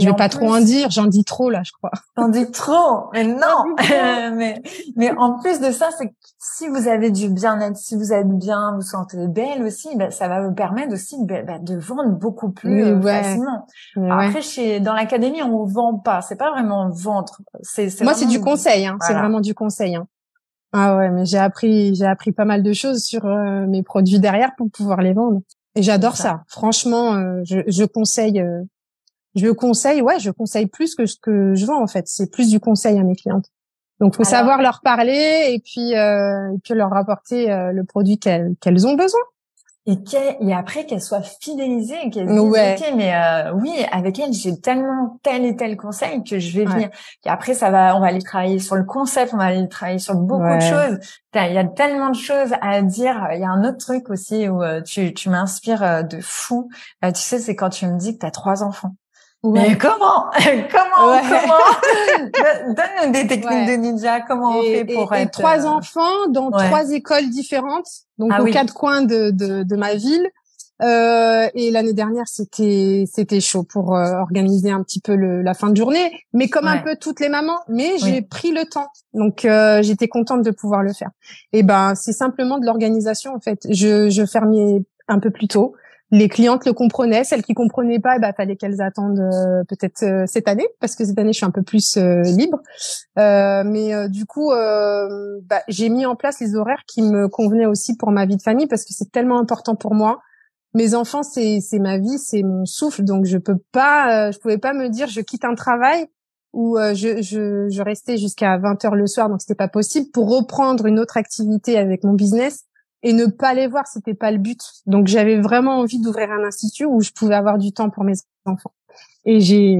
je 0.00 0.06
vais 0.06 0.16
pas 0.16 0.28
trop 0.28 0.54
en 0.54 0.60
dire, 0.60 0.90
j'en 0.90 1.06
dis 1.06 1.24
trop 1.24 1.50
là, 1.50 1.62
je 1.64 1.72
crois. 1.72 1.90
J'en 2.16 2.28
dis 2.28 2.50
trop, 2.50 3.10
mais 3.12 3.24
non. 3.24 3.74
mais 4.34 4.62
mais 4.96 5.12
en 5.16 5.38
plus 5.38 5.60
de 5.60 5.70
ça, 5.70 5.90
c'est 5.96 6.08
que 6.08 6.14
si 6.38 6.68
vous 6.68 6.88
avez 6.88 7.10
du 7.10 7.28
bien-être, 7.28 7.76
si 7.76 7.96
vous 7.96 8.12
êtes 8.12 8.28
bien, 8.28 8.74
vous 8.74 8.82
sentez 8.82 9.28
belle 9.28 9.62
aussi, 9.62 9.88
ben, 9.96 10.10
ça 10.10 10.28
va 10.28 10.40
vous 10.40 10.54
permettre 10.54 10.92
aussi 10.92 11.16
ben, 11.24 11.62
de 11.62 11.76
vendre 11.76 12.10
beaucoup 12.10 12.50
plus 12.50 12.84
euh, 12.84 13.00
facilement. 13.00 13.66
Après, 14.10 14.42
chez 14.42 14.80
dans 14.80 14.94
l'académie, 14.94 15.42
on 15.42 15.64
vend 15.64 15.98
pas, 15.98 16.22
c'est 16.22 16.36
pas 16.36 16.50
vraiment 16.50 16.88
vendre. 16.90 17.38
C'est 17.62 18.00
moi, 18.02 18.14
c'est 18.14 18.26
du 18.26 18.40
conseil, 18.40 18.86
hein. 18.86 18.96
c'est 19.00 19.14
vraiment 19.14 19.40
du 19.40 19.54
conseil. 19.54 19.96
Hein. 19.96 20.06
Ah 20.72 20.96
ouais, 20.96 21.10
mais 21.10 21.24
j'ai 21.24 21.38
appris 21.38 21.94
j'ai 21.94 22.06
appris 22.06 22.32
pas 22.32 22.44
mal 22.44 22.62
de 22.62 22.72
choses 22.72 23.02
sur 23.02 23.26
euh, 23.26 23.66
mes 23.66 23.82
produits 23.82 24.20
derrière 24.20 24.52
pour 24.56 24.70
pouvoir 24.70 25.02
les 25.02 25.12
vendre. 25.12 25.40
Et 25.74 25.82
j'adore 25.82 26.16
ça. 26.16 26.42
Franchement, 26.48 27.14
euh, 27.14 27.40
je, 27.44 27.60
je 27.66 27.84
conseille 27.84 28.42
je 29.34 29.48
conseille, 29.48 30.02
ouais, 30.02 30.18
je 30.18 30.30
conseille 30.30 30.66
plus 30.66 30.94
que 30.94 31.06
ce 31.06 31.16
que 31.20 31.54
je 31.54 31.66
vends 31.66 31.82
en 31.82 31.86
fait. 31.86 32.06
C'est 32.08 32.30
plus 32.30 32.48
du 32.50 32.60
conseil 32.60 32.98
à 32.98 33.02
mes 33.02 33.14
clientes. 33.16 33.46
Donc, 34.00 34.16
faut 34.16 34.24
savoir 34.24 34.62
leur 34.62 34.80
parler 34.80 35.52
et 35.52 35.60
puis 35.60 35.94
euh, 35.94 36.54
et 36.54 36.58
puis 36.64 36.74
leur 36.74 36.94
apporter 36.96 37.52
euh, 37.52 37.72
le 37.72 37.84
produit 37.84 38.18
qu'elles 38.18 38.54
qu'elles 38.60 38.86
ont 38.86 38.94
besoin. 38.94 39.20
et, 39.86 39.98
et 40.40 40.54
après 40.54 40.86
qu'elle 40.86 41.00
soit 41.02 41.22
fidélisée, 41.22 42.10
qu'elle 42.10 42.26
dise 42.26 42.38
ok 42.38 42.94
mais 42.96 43.14
euh, 43.14 43.52
oui 43.54 43.72
avec 43.92 44.18
elle 44.18 44.32
j'ai 44.32 44.58
tellement 44.58 45.18
tel 45.22 45.44
et 45.44 45.56
tel 45.56 45.76
conseil 45.76 46.22
que 46.24 46.38
je 46.38 46.58
vais 46.58 46.64
venir. 46.64 46.88
Et 47.26 47.28
après 47.28 47.54
ça 47.54 47.70
va, 47.70 47.96
on 47.96 48.00
va 48.00 48.06
aller 48.06 48.22
travailler 48.22 48.58
sur 48.58 48.76
le 48.76 48.84
concept, 48.84 49.34
on 49.34 49.36
va 49.38 49.44
aller 49.44 49.68
travailler 49.68 49.98
sur 49.98 50.14
beaucoup 50.14 50.44
de 50.54 50.60
choses. 50.60 50.98
Il 51.34 51.52
y 51.52 51.58
a 51.58 51.64
tellement 51.64 52.10
de 52.10 52.16
choses 52.16 52.52
à 52.60 52.82
dire. 52.82 53.28
Il 53.34 53.40
y 53.40 53.44
a 53.44 53.50
un 53.50 53.64
autre 53.64 53.78
truc 53.78 54.10
aussi 54.10 54.48
où 54.48 54.62
euh, 54.62 54.80
tu, 54.82 55.14
tu 55.14 55.28
m'inspires 55.28 55.82
euh, 55.82 56.02
de 56.02 56.20
fou. 56.20 56.68
tu 57.02 57.10
sais 57.14 57.38
c'est 57.38 57.54
quand 57.54 57.70
tu 57.70 57.86
me 57.86 57.98
dis 57.98 58.14
que 58.14 58.20
tu 58.20 58.26
as 58.26 58.30
trois 58.30 58.62
enfants. 58.62 58.94
Mais 59.42 59.78
comment? 59.78 60.30
Comment 60.70 61.20
Comment? 61.22 62.24
Donne-nous 62.74 63.12
des 63.12 63.26
techniques 63.26 63.66
de 63.68 63.76
ninja. 63.76 64.20
Comment 64.20 64.58
on 64.58 64.62
fait 64.62 64.84
pour 64.84 65.14
et, 65.14 65.22
être 65.22 65.30
trois 65.30 65.64
euh, 65.64 65.68
enfants 65.68 66.28
dans 66.28 66.50
trois 66.50 66.90
écoles 66.90 67.30
différentes, 67.30 67.88
donc 68.18 68.32
ah 68.34 68.42
aux 68.42 68.46
quatre 68.46 68.74
coins 68.74 69.02
de, 69.02 69.30
de, 69.30 69.62
de 69.62 69.76
ma 69.76 69.94
ville. 69.94 70.30
Euh, 70.82 71.48
et 71.54 71.70
l'année 71.70 71.92
dernière, 71.92 72.26
c'était 72.26 73.04
c'était 73.10 73.40
chaud 73.40 73.64
pour 73.64 73.94
euh, 73.94 74.14
organiser 74.14 74.70
un 74.70 74.82
petit 74.82 75.00
peu 75.00 75.14
le, 75.14 75.42
la 75.42 75.52
fin 75.52 75.68
de 75.70 75.76
journée, 75.76 76.10
mais 76.32 76.48
comme 76.48 76.66
un 76.66 76.78
peu 76.78 76.96
toutes 76.96 77.20
les 77.20 77.28
mamans. 77.28 77.60
Mais 77.68 77.98
j'ai 77.98 78.22
pris 78.22 78.52
le 78.52 78.64
temps, 78.64 78.88
donc 79.12 79.44
euh, 79.44 79.82
j'étais 79.82 80.08
contente 80.08 80.42
de 80.42 80.50
pouvoir 80.50 80.82
le 80.82 80.92
faire. 80.92 81.10
Et 81.52 81.62
ben, 81.62 81.94
c'est 81.94 82.12
simplement 82.12 82.58
de 82.58 82.64
l'organisation 82.64 83.34
en 83.34 83.40
fait. 83.40 83.66
Je 83.68 84.08
je 84.08 84.24
fermais 84.24 84.82
un 85.08 85.18
peu 85.18 85.30
plus 85.30 85.48
tôt 85.48 85.74
les 86.10 86.28
clientes 86.28 86.66
le 86.66 86.72
comprenaient, 86.72 87.24
celles 87.24 87.42
qui 87.42 87.54
comprenaient 87.54 88.00
pas, 88.00 88.18
bah 88.18 88.32
fallait 88.32 88.56
qu'elles 88.56 88.80
attendent 88.80 89.20
euh, 89.20 89.62
peut-être 89.68 90.02
euh, 90.02 90.24
cette 90.26 90.48
année 90.48 90.66
parce 90.80 90.96
que 90.96 91.04
cette 91.04 91.18
année 91.18 91.32
je 91.32 91.38
suis 91.38 91.46
un 91.46 91.52
peu 91.52 91.62
plus 91.62 91.96
euh, 91.96 92.22
libre. 92.22 92.60
mais 93.16 94.08
du 94.08 94.26
coup, 94.26 94.50
bah, 94.50 95.62
j'ai 95.68 95.88
mis 95.88 96.06
en 96.06 96.16
place 96.16 96.40
les 96.40 96.56
horaires 96.56 96.82
qui 96.86 97.02
me 97.02 97.28
convenaient 97.28 97.66
aussi 97.66 97.96
pour 97.96 98.10
ma 98.10 98.26
vie 98.26 98.36
de 98.36 98.42
famille 98.42 98.66
parce 98.66 98.84
que 98.84 98.92
c'est 98.92 99.10
tellement 99.12 99.38
important 99.38 99.76
pour 99.76 99.94
moi. 99.94 100.20
Mes 100.74 100.94
enfants, 100.94 101.22
c'est 101.22 101.60
c'est 101.60 101.80
ma 101.80 101.98
vie, 101.98 102.18
c'est 102.18 102.42
mon 102.42 102.64
souffle, 102.64 103.02
donc 103.02 103.24
je 103.24 103.38
peux 103.38 103.58
pas, 103.72 104.30
je 104.30 104.38
pouvais 104.38 104.58
pas 104.58 104.72
me 104.72 104.88
dire 104.88 105.08
je 105.08 105.20
quitte 105.20 105.44
un 105.44 105.54
travail 105.54 106.06
où 106.52 106.78
je, 106.78 107.22
je, 107.22 107.68
je 107.68 107.82
restais 107.82 108.16
jusqu'à 108.16 108.56
20 108.58 108.84
heures 108.84 108.96
le 108.96 109.06
soir, 109.06 109.28
donc 109.28 109.40
c'était 109.40 109.54
pas 109.54 109.68
possible 109.68 110.10
pour 110.12 110.28
reprendre 110.34 110.86
une 110.86 110.98
autre 110.98 111.16
activité 111.16 111.76
avec 111.78 112.04
mon 112.04 112.14
business 112.14 112.64
et 113.02 113.12
ne 113.12 113.26
pas 113.26 113.54
les 113.54 113.66
voir, 113.66 113.86
c'était 113.86 114.14
pas 114.14 114.30
le 114.30 114.38
but. 114.38 114.60
Donc 114.86 115.06
j'avais 115.06 115.40
vraiment 115.40 115.78
envie 115.78 116.00
d'ouvrir 116.00 116.30
un 116.30 116.44
institut 116.44 116.84
où 116.84 117.00
je 117.00 117.10
pouvais 117.10 117.34
avoir 117.34 117.58
du 117.58 117.72
temps 117.72 117.90
pour 117.90 118.04
mes 118.04 118.14
enfants. 118.44 118.72
Et 119.24 119.40
j'ai, 119.40 119.78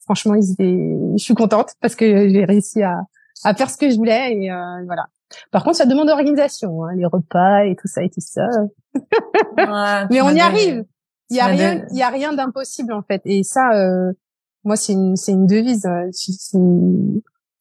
franchement, 0.00 0.34
ils 0.34 0.52
étaient, 0.52 0.98
je 1.16 1.22
suis 1.22 1.34
contente 1.34 1.70
parce 1.80 1.94
que 1.96 2.28
j'ai 2.28 2.44
réussi 2.44 2.82
à, 2.82 3.02
à 3.44 3.54
faire 3.54 3.70
ce 3.70 3.76
que 3.76 3.90
je 3.90 3.96
voulais 3.96 4.36
et 4.36 4.50
euh, 4.50 4.84
voilà. 4.86 5.06
Par 5.50 5.64
contre, 5.64 5.76
ça 5.76 5.86
demande 5.86 6.08
d'organisation, 6.08 6.84
hein, 6.84 6.94
les 6.94 7.06
repas 7.06 7.64
et 7.64 7.74
tout 7.74 7.88
ça 7.88 8.02
et 8.02 8.10
tout 8.10 8.20
ça. 8.20 8.46
mais 10.10 10.20
on 10.20 10.30
y 10.30 10.40
arrive. 10.40 10.84
Il 11.30 11.36
y 11.36 11.40
a 11.40 11.46
rien, 11.46 11.86
il 11.90 11.96
y 11.96 12.02
a 12.02 12.10
rien 12.10 12.34
d'impossible 12.34 12.92
en 12.92 13.02
fait. 13.02 13.22
Et 13.24 13.42
ça, 13.42 13.70
euh, 13.72 14.12
moi, 14.64 14.76
c'est 14.76 14.92
une, 14.92 15.16
c'est 15.16 15.32
une 15.32 15.46
devise. 15.46 15.86
Euh, 15.86 16.10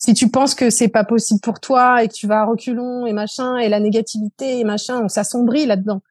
si 0.03 0.15
tu 0.15 0.29
penses 0.29 0.55
que 0.55 0.71
c'est 0.71 0.87
pas 0.87 1.03
possible 1.03 1.39
pour 1.41 1.59
toi 1.59 2.03
et 2.03 2.07
que 2.07 2.13
tu 2.13 2.25
vas 2.25 2.41
à 2.41 2.45
reculons 2.45 3.05
et 3.05 3.13
machin 3.13 3.57
et 3.57 3.69
la 3.69 3.79
négativité 3.79 4.59
et 4.59 4.63
machin, 4.63 4.99
on 5.03 5.07
s'assombrit 5.07 5.67
là-dedans. 5.67 6.01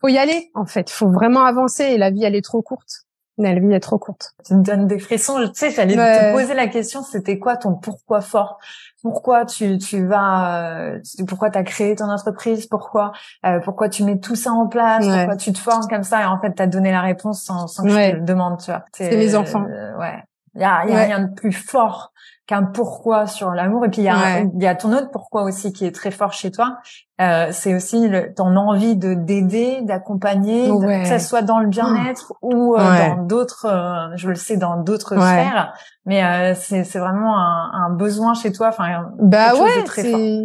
Faut 0.00 0.08
y 0.08 0.18
aller, 0.18 0.52
en 0.54 0.66
fait. 0.66 0.88
Faut 0.88 1.10
vraiment 1.10 1.44
avancer 1.44 1.82
et 1.82 1.98
la 1.98 2.10
vie, 2.10 2.22
elle 2.22 2.36
est 2.36 2.44
trop 2.44 2.62
courte. 2.62 3.06
La 3.38 3.58
vie 3.58 3.72
est 3.72 3.80
trop 3.80 3.98
courte. 3.98 4.34
Tu 4.46 4.54
me 4.54 4.62
donnes 4.62 4.86
des 4.86 5.00
frissons. 5.00 5.38
Tu 5.48 5.50
sais, 5.54 5.70
j'allais 5.72 5.96
te 5.96 6.32
poser 6.32 6.54
la 6.54 6.68
question, 6.68 7.02
c'était 7.02 7.40
quoi 7.40 7.56
ton 7.56 7.74
pourquoi 7.74 8.20
fort? 8.20 8.60
Pourquoi 9.02 9.46
tu, 9.46 9.78
tu 9.78 10.06
vas, 10.06 10.92
euh, 10.92 11.00
pourquoi 11.26 11.50
tu 11.50 11.58
as 11.58 11.64
créé 11.64 11.96
ton 11.96 12.08
entreprise? 12.08 12.66
Pourquoi 12.66 13.12
euh, 13.44 13.58
pourquoi 13.58 13.88
tu 13.88 14.04
mets 14.04 14.20
tout 14.20 14.36
ça 14.36 14.52
en 14.52 14.68
place? 14.68 15.04
Pourquoi 15.04 15.36
tu 15.36 15.52
te 15.52 15.58
formes 15.58 15.88
comme 15.88 16.04
ça? 16.04 16.22
Et 16.22 16.26
en 16.26 16.40
fait, 16.40 16.54
tu 16.54 16.62
as 16.62 16.68
donné 16.68 16.92
la 16.92 17.00
réponse 17.00 17.42
sans, 17.42 17.66
sans 17.66 17.82
que 17.82 17.88
je 17.88 18.10
te 18.12 18.16
le 18.16 18.22
demande, 18.22 18.60
tu 18.60 18.66
vois. 18.66 18.84
C'est 18.92 19.16
mes 19.16 19.34
enfants. 19.34 19.66
Euh, 19.68 19.98
ouais. 19.98 20.22
Il 20.54 20.60
y 20.60 20.64
a, 20.64 20.84
y 20.86 20.92
a 20.92 21.04
rien 21.04 21.20
de 21.20 21.34
plus 21.34 21.52
fort 21.52 22.12
qu'un 22.46 22.64
pourquoi 22.64 23.26
sur 23.26 23.50
l'amour. 23.50 23.84
Et 23.84 23.90
puis 23.90 24.02
il 24.02 24.04
y 24.04 24.08
a, 24.08 24.40
il 24.40 24.62
y 24.62 24.66
a 24.66 24.74
ton 24.74 24.92
autre 24.92 25.10
pourquoi 25.10 25.42
aussi 25.44 25.72
qui 25.72 25.86
est 25.86 25.94
très 25.94 26.10
fort 26.10 26.32
chez 26.32 26.50
toi. 26.50 26.78
Euh, 27.20 27.48
c'est 27.52 27.74
aussi 27.74 28.08
le, 28.08 28.34
ton 28.34 28.56
envie 28.56 28.96
de 28.96 29.14
d'aider, 29.14 29.80
d'accompagner, 29.82 30.68
que 30.68 31.06
ce 31.06 31.18
soit 31.18 31.42
dans 31.42 31.60
le 31.60 31.68
bien-être 31.68 32.34
ou 32.42 32.74
euh, 32.74 32.78
dans 32.78 33.22
d'autres, 33.22 33.66
euh, 33.66 34.16
je 34.16 34.28
le 34.28 34.34
sais, 34.34 34.56
dans 34.56 34.76
d'autres 34.76 35.14
sphères. 35.14 35.72
Mais 36.04 36.24
euh, 36.24 36.54
c'est 36.54 36.84
c'est 36.84 36.98
vraiment 36.98 37.38
un, 37.38 37.70
un, 37.72 37.90
besoin 37.90 38.34
chez 38.34 38.52
toi. 38.52 38.68
Enfin, 38.68 39.10
bah 39.18 39.54
ouais, 39.54 39.84
c'est. 39.86 40.42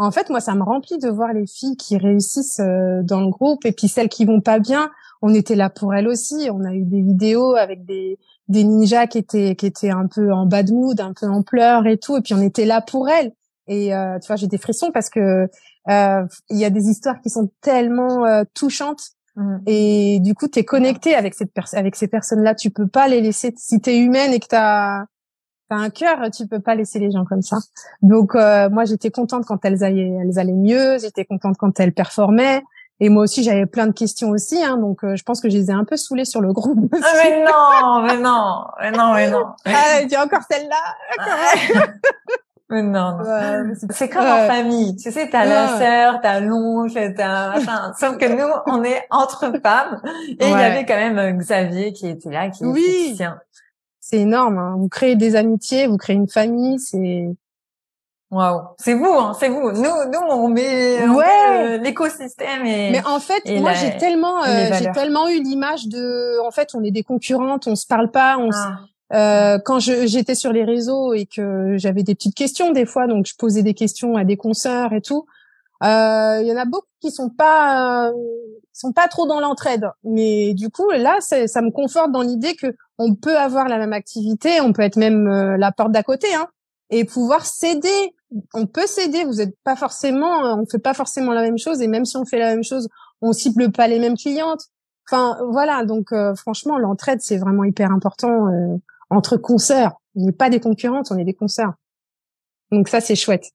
En 0.00 0.12
fait, 0.12 0.30
moi, 0.30 0.40
ça 0.40 0.54
me 0.54 0.62
remplit 0.62 0.98
de 0.98 1.08
voir 1.08 1.32
les 1.32 1.46
filles 1.46 1.76
qui 1.76 1.98
réussissent 1.98 2.60
dans 2.60 3.20
le 3.20 3.30
groupe 3.30 3.64
et 3.64 3.72
puis 3.72 3.88
celles 3.88 4.08
qui 4.08 4.24
vont 4.24 4.40
pas 4.40 4.60
bien. 4.60 4.90
On 5.22 5.34
était 5.34 5.56
là 5.56 5.70
pour 5.70 5.92
elles 5.92 6.06
aussi. 6.06 6.48
On 6.52 6.64
a 6.64 6.72
eu 6.72 6.84
des 6.84 7.00
vidéos 7.00 7.56
avec 7.56 7.84
des 7.84 8.16
des 8.48 8.64
ninjas 8.64 9.06
qui 9.06 9.18
étaient 9.18 9.54
qui 9.56 9.66
étaient 9.66 9.90
un 9.90 10.06
peu 10.06 10.32
en 10.32 10.46
bad 10.46 10.70
mood, 10.72 11.00
un 11.00 11.12
peu 11.12 11.26
en 11.26 11.42
pleurs 11.42 11.86
et 11.86 11.98
tout, 11.98 12.16
et 12.16 12.20
puis 12.20 12.34
on 12.34 12.40
était 12.40 12.64
là 12.64 12.80
pour 12.80 13.08
elles. 13.08 13.32
Et 13.68 13.94
euh, 13.94 14.18
tu 14.18 14.26
vois, 14.26 14.36
j'ai 14.36 14.46
des 14.46 14.58
frissons 14.58 14.90
parce 14.92 15.10
que 15.10 15.48
euh, 15.88 16.26
il 16.50 16.56
y 16.56 16.64
a 16.64 16.70
des 16.70 16.88
histoires 16.88 17.20
qui 17.20 17.30
sont 17.30 17.50
tellement 17.60 18.24
euh, 18.24 18.42
touchantes. 18.54 19.02
Mm. 19.36 19.56
Et 19.66 20.20
du 20.20 20.34
coup, 20.34 20.48
tu 20.48 20.58
es 20.58 20.64
connecté 20.64 21.14
avec 21.14 21.34
cette 21.34 21.52
avec 21.74 21.94
ces 21.94 22.08
personnes-là. 22.08 22.54
Tu 22.54 22.70
peux 22.70 22.88
pas 22.88 23.06
les 23.08 23.20
laisser. 23.20 23.52
Si 23.56 23.80
tu 23.80 23.90
es 23.90 23.98
humaine 23.98 24.32
et 24.32 24.40
que 24.40 24.48
tu 24.48 24.56
as, 24.56 25.06
un 25.70 25.90
cœur, 25.90 26.30
tu 26.30 26.46
peux 26.46 26.60
pas 26.60 26.74
laisser 26.74 26.98
les 26.98 27.10
gens 27.10 27.26
comme 27.26 27.42
ça. 27.42 27.58
Donc 28.00 28.32
moi, 28.34 28.86
j'étais 28.86 29.10
contente 29.10 29.44
quand 29.44 29.62
elles 29.66 29.84
allaient, 29.84 30.16
elles 30.22 30.38
allaient 30.38 30.52
mieux. 30.54 30.98
J'étais 30.98 31.26
contente 31.26 31.58
quand 31.58 31.78
elles 31.78 31.92
performaient. 31.92 32.62
Et 33.00 33.10
moi 33.10 33.22
aussi, 33.22 33.44
j'avais 33.44 33.66
plein 33.66 33.86
de 33.86 33.92
questions 33.92 34.30
aussi, 34.30 34.62
hein, 34.62 34.76
donc 34.76 35.04
euh, 35.04 35.14
je 35.14 35.22
pense 35.22 35.40
que 35.40 35.48
je 35.48 35.56
les 35.56 35.70
ai 35.70 35.72
un 35.72 35.84
peu 35.84 35.96
saoulées 35.96 36.24
sur 36.24 36.40
le 36.40 36.52
groupe. 36.52 36.92
Ah, 36.92 37.12
mais 37.22 37.44
non, 37.44 38.02
mais 38.02 38.16
non, 38.16 38.64
mais 38.80 38.90
non, 38.90 39.14
mais 39.14 39.30
non. 39.30 39.44
Ah, 39.64 40.04
tu 40.08 40.16
as 40.16 40.24
encore 40.24 40.42
celle-là. 40.50 41.86
mais 42.70 42.82
non, 42.82 43.18
non. 43.18 43.74
c'est 43.90 44.08
comme 44.08 44.26
en 44.26 44.48
famille. 44.48 44.96
Tu 44.96 45.12
sais, 45.12 45.28
t'as 45.30 45.44
la 45.44 45.78
sœur, 45.78 46.20
t'as 46.20 46.40
l'oncle, 46.40 47.14
t'as 47.16 47.50
machin. 47.50 47.92
Sauf 47.98 48.18
que 48.18 48.26
nous, 48.26 48.52
on 48.66 48.82
est 48.82 49.06
entre 49.10 49.52
femmes. 49.62 50.02
Et 50.40 50.46
il 50.46 50.50
y 50.50 50.54
avait 50.54 50.84
quand 50.84 50.96
même 50.96 51.18
euh, 51.18 51.32
Xavier 51.32 51.92
qui 51.92 52.08
était 52.08 52.30
là, 52.30 52.50
qui 52.50 52.64
oui. 52.64 53.16
C'est 54.00 54.18
énorme. 54.18 54.58
Hein. 54.58 54.74
Vous 54.76 54.88
créez 54.88 55.14
des 55.14 55.36
amitiés, 55.36 55.86
vous 55.86 55.98
créez 55.98 56.16
une 56.16 56.28
famille. 56.28 56.80
C'est 56.80 57.28
Waouh, 58.30 58.60
c'est 58.76 58.92
vous, 58.92 59.06
hein, 59.06 59.32
c'est 59.38 59.48
vous. 59.48 59.72
Nous, 59.72 59.82
nous, 59.82 60.20
on 60.28 60.48
met, 60.48 61.08
ouais. 61.08 61.78
l'écosystème 61.78 62.66
et. 62.66 62.90
Mais 62.90 63.02
en 63.06 63.20
fait, 63.20 63.42
moi, 63.58 63.72
j'ai 63.72 63.96
tellement, 63.96 64.44
euh, 64.44 64.70
j'ai 64.78 64.90
tellement 64.92 65.28
eu 65.28 65.42
l'image 65.42 65.88
de, 65.88 66.38
en 66.46 66.50
fait, 66.50 66.74
on 66.74 66.84
est 66.84 66.90
des 66.90 67.02
concurrentes, 67.02 67.66
on 67.66 67.74
se 67.76 67.86
parle 67.86 68.10
pas, 68.10 68.36
on. 68.38 68.50
Ah. 68.52 68.80
Euh, 69.14 69.58
quand 69.64 69.78
j'étais 69.78 70.34
sur 70.34 70.52
les 70.52 70.64
réseaux 70.64 71.14
et 71.14 71.24
que 71.24 71.76
j'avais 71.78 72.02
des 72.02 72.14
petites 72.14 72.34
questions 72.34 72.72
des 72.72 72.84
fois, 72.84 73.06
donc 73.06 73.26
je 73.26 73.34
posais 73.36 73.62
des 73.62 73.74
questions 73.74 74.16
à 74.16 74.24
des 74.24 74.36
consoeurs 74.36 74.92
et 74.92 75.00
tout. 75.00 75.26
Euh, 75.82 76.40
il 76.42 76.46
y 76.46 76.52
en 76.52 76.56
a 76.56 76.64
beaucoup 76.64 76.86
qui 77.00 77.10
sont 77.10 77.30
pas, 77.30 78.08
euh, 78.08 78.12
sont 78.72 78.92
pas 78.92 79.08
trop 79.08 79.26
dans 79.26 79.40
l'entraide. 79.40 79.88
Mais 80.04 80.52
du 80.52 80.70
coup, 80.70 80.90
là, 80.90 81.18
ça 81.20 81.62
me 81.62 81.70
conforte 81.70 82.10
dans 82.12 82.22
l'idée 82.22 82.54
que 82.54 82.74
on 82.98 83.14
peut 83.14 83.38
avoir 83.38 83.68
la 83.68 83.78
même 83.78 83.92
activité, 83.92 84.60
on 84.60 84.72
peut 84.72 84.82
être 84.82 84.96
même 84.96 85.28
la 85.28 85.72
porte 85.72 85.92
d'à 85.92 86.02
côté, 86.02 86.34
hein, 86.34 86.48
et 86.90 87.04
pouvoir 87.04 87.46
s'aider 87.46 88.14
on 88.54 88.66
peut 88.66 88.86
s'aider. 88.86 89.24
Vous 89.24 89.40
êtes 89.40 89.56
pas 89.64 89.76
forcément, 89.76 90.54
on 90.58 90.66
fait 90.66 90.78
pas 90.78 90.94
forcément 90.94 91.32
la 91.32 91.42
même 91.42 91.58
chose, 91.58 91.80
et 91.80 91.88
même 91.88 92.04
si 92.04 92.16
on 92.16 92.24
fait 92.24 92.38
la 92.38 92.50
même 92.50 92.64
chose, 92.64 92.88
on 93.20 93.32
cible 93.32 93.72
pas 93.72 93.88
les 93.88 93.98
mêmes 93.98 94.16
clientes. 94.16 94.66
Enfin, 95.10 95.38
voilà. 95.50 95.84
Donc, 95.84 96.12
euh, 96.12 96.34
franchement, 96.34 96.78
l'entraide, 96.78 97.20
c'est 97.20 97.38
vraiment 97.38 97.64
hyper 97.64 97.90
important 97.90 98.48
euh, 98.48 98.76
entre 99.10 99.36
concerts. 99.36 99.92
On 100.14 100.26
n'est 100.26 100.32
pas 100.32 100.50
des 100.50 100.60
concurrentes, 100.60 101.10
on 101.10 101.18
est 101.18 101.24
des 101.24 101.34
concerts. 101.34 101.72
Donc 102.70 102.88
ça, 102.88 103.00
c'est 103.00 103.16
chouette. 103.16 103.50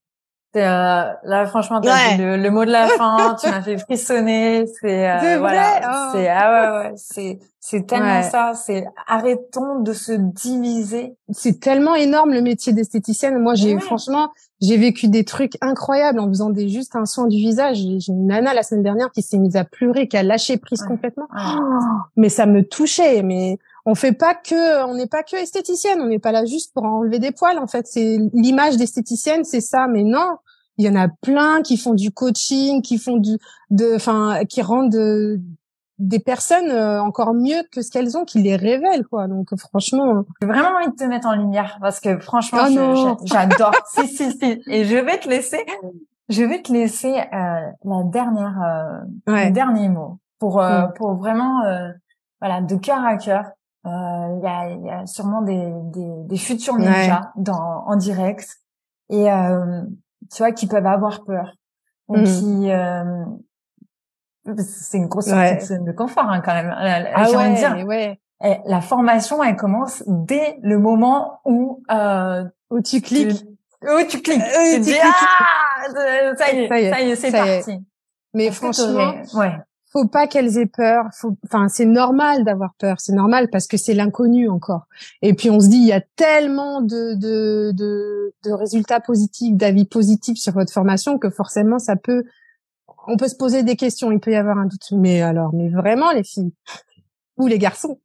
Euh, 0.56 1.14
là, 1.24 1.46
franchement, 1.48 1.82
le, 1.84 2.38
le, 2.38 2.52
mot 2.52 2.64
de 2.64 2.72
la 2.72 2.88
fin. 2.98 3.36
tu 3.42 3.50
m'as 3.50 3.62
fait 3.62 3.78
frissonner. 3.78 4.66
C'est 4.80 5.10
euh, 5.10 5.40
voilà. 5.40 5.82
Oh. 5.84 6.10
C'est 6.14 6.30
ah 6.30 6.52
ouais 6.52 6.78
ouais. 6.78 6.94
C'est 6.96 7.40
c'est 7.60 7.88
tellement 7.88 8.22
ça. 8.22 8.54
C'est 8.54 8.86
arrêtons 9.08 9.80
de 9.80 9.94
se 9.94 10.12
diviser. 10.12 11.16
C'est 11.32 11.60
tellement 11.60 11.96
énorme 11.96 12.34
le 12.34 12.42
métier 12.42 12.72
d'esthéticienne. 12.72 13.40
Moi, 13.40 13.56
j'ai 13.56 13.80
franchement, 13.80 14.30
j'ai 14.62 14.78
vécu 14.78 15.08
des 15.08 15.24
trucs 15.24 15.54
incroyables 15.62 16.20
en 16.20 16.28
faisant 16.28 16.52
des 16.52 16.70
juste 16.70 16.96
un 16.96 17.06
soin 17.06 17.28
du 17.28 17.38
visage. 17.38 17.78
J'ai 17.78 18.12
une 18.12 18.28
nana 18.28 18.54
la 18.54 18.62
semaine 18.62 18.84
dernière 18.84 19.12
qui 19.12 19.24
s'est 19.24 19.40
mise 19.40 19.56
à 19.56 19.64
pleurer, 19.64 20.08
qui 20.08 20.18
a 20.18 20.24
lâché 20.24 20.58
prise 20.58 20.84
complètement. 20.84 21.28
Oh, 21.36 21.60
mais 22.16 22.30
ça 22.30 22.46
me 22.46 22.64
touchait. 22.64 23.24
Mais 23.24 23.58
on 23.86 23.96
fait 23.96 24.14
pas 24.14 24.34
que, 24.34 24.86
on 24.86 24.96
n'est 24.96 25.08
pas 25.08 25.24
que 25.24 25.36
esthéticienne, 25.36 26.02
on 26.02 26.08
n'est 26.08 26.20
pas 26.20 26.32
là 26.32 26.46
juste 26.46 26.74
pour 26.74 26.86
enlever 26.86 27.20
des 27.20 27.32
poils. 27.32 27.60
En 27.60 27.68
fait, 27.68 27.88
c'est 27.88 28.18
l'image 28.34 28.78
d'esthéticienne, 28.78 29.44
c'est 29.44 29.62
ça. 29.62 29.88
Mais 29.88 30.04
non, 30.04 30.38
il 30.78 30.86
y 30.86 30.90
en 30.90 30.96
a 30.96 31.08
plein 31.08 31.62
qui 31.62 31.78
font 31.78 31.94
du 31.94 32.12
coaching, 32.12 32.82
qui 32.82 32.98
font 32.98 33.18
du, 33.18 33.38
de, 33.70 33.96
enfin, 33.96 34.46
qui 34.48 34.62
rendent 34.62 35.40
des 36.00 36.20
personnes 36.20 36.72
euh, 36.72 37.02
encore 37.02 37.34
mieux 37.34 37.62
que 37.72 37.82
ce 37.82 37.92
qu'elles 37.92 38.18
ont, 38.18 38.26
qui 38.26 38.42
les 38.42 38.56
révèlent, 38.56 39.06
quoi. 39.06 39.28
Donc, 39.28 39.56
franchement. 39.58 40.24
J'ai 40.42 40.48
vraiment 40.48 40.78
envie 40.78 40.90
de 40.90 40.96
te 40.96 41.04
mettre 41.04 41.28
en 41.28 41.36
lumière 41.36 41.78
parce 41.82 42.00
que 42.00 42.20
franchement, 42.20 42.66
oh 42.70 43.18
j'adore. 43.26 43.74
si, 43.94 44.08
si, 44.08 44.32
si. 44.32 44.62
Et 44.68 44.86
je 44.86 44.96
vais 44.96 45.20
te 45.20 45.30
laisser 45.30 45.64
Je 46.30 46.44
vais 46.44 46.62
te 46.62 46.72
laisser 46.72 47.14
euh, 47.14 47.70
la 47.84 48.04
dernière, 48.06 48.62
euh, 48.64 49.00
le 49.28 49.52
dernier 49.52 49.90
mot 49.90 50.20
pour 50.44 50.62
euh, 50.62 50.88
mm. 50.88 50.94
pour 50.96 51.14
vraiment 51.14 51.64
euh, 51.64 51.92
voilà 52.42 52.62
de 52.62 52.76
cœur 52.76 53.04
à 53.06 53.16
cœur. 53.16 53.46
Il 53.86 54.40
y 54.42 54.48
a, 54.48 54.70
y, 54.70 54.90
a, 54.90 55.06
sûrement 55.06 55.42
des 55.42 55.72
des, 55.92 56.10
des 56.26 56.38
futurs 56.38 56.78
ninjas 56.78 57.32
dans 57.36 57.84
en 57.86 57.96
direct 57.98 58.62
et 59.10 59.28
tu 60.32 60.38
vois 60.38 60.52
qui 60.54 60.68
peuvent 60.68 60.86
avoir 60.86 61.26
peur 61.26 61.56
ou 62.08 62.18
mm. 62.18 62.24
qui 62.24 62.72
c'est 64.58 64.98
une 64.98 65.08
grosse 65.08 65.28
sortie 65.28 65.80
de 65.80 65.92
confort 65.92 66.30
hein, 66.30 66.42
quand 66.42 66.54
même. 66.54 66.74
Ah 66.76 67.30
ouais, 67.30 67.54
dire, 67.56 67.86
ouais. 67.86 68.20
la 68.66 68.82
formation 68.82 69.44
elle 69.44 69.56
commence 69.56 70.04
dès 70.08 70.58
le 70.62 70.80
moment 70.80 71.40
où 71.46 71.84
euh, 71.92 72.44
où 72.70 72.82
tu 72.82 73.02
cliques 73.02 73.46
où 73.84 74.04
tu 74.08 74.22
cliques. 74.22 74.42
tu, 74.74 74.80
dis 74.80 74.96
ah 75.02 76.34
ça 76.38 76.54
y 76.54 76.60
est, 76.60 76.68
ça 76.68 77.02
y 77.02 77.12
est, 77.12 77.16
c'est 77.16 77.32
parti. 77.32 77.80
Mais 78.34 78.50
franchement, 78.52 79.14
ouais. 79.36 79.58
Faut 79.94 80.08
pas 80.08 80.26
qu'elles 80.26 80.58
aient 80.58 80.66
peur. 80.66 81.06
Faut, 81.14 81.38
enfin, 81.46 81.70
c'est 81.70 81.86
normal 81.86 82.44
d'avoir 82.44 82.74
peur. 82.80 83.00
C'est 83.00 83.14
normal 83.14 83.50
parce 83.52 83.68
que 83.68 83.78
c'est 83.78 83.94
l'inconnu 83.94 84.50
encore. 84.50 84.88
Et 85.22 85.36
puis 85.36 85.52
on 85.52 85.60
se 85.60 85.70
dit, 85.70 85.78
il 85.78 85.86
y 85.86 85.94
a 85.94 86.02
tellement 86.16 86.82
de 86.82 87.14
de 87.14 87.72
de, 87.74 88.34
de 88.44 88.52
résultats 88.52 89.00
positifs, 89.00 89.56
d'avis 89.56 89.86
positifs 89.86 90.40
sur 90.40 90.54
votre 90.54 90.74
formation 90.74 91.20
que 91.20 91.30
forcément 91.30 91.78
ça 91.78 91.96
peut. 91.96 92.24
On 93.06 93.18
peut 93.18 93.28
se 93.28 93.36
poser 93.36 93.62
des 93.62 93.76
questions. 93.76 94.12
Il 94.12 94.20
peut 94.20 94.32
y 94.32 94.36
avoir 94.36 94.58
un 94.58 94.66
doute. 94.66 94.92
Mais 94.94 95.22
alors, 95.22 95.54
mais 95.54 95.70
vraiment, 95.70 96.12
les 96.12 96.24
filles 96.24 96.54
ou 97.38 97.46
les 97.46 97.60
garçons, 97.60 98.00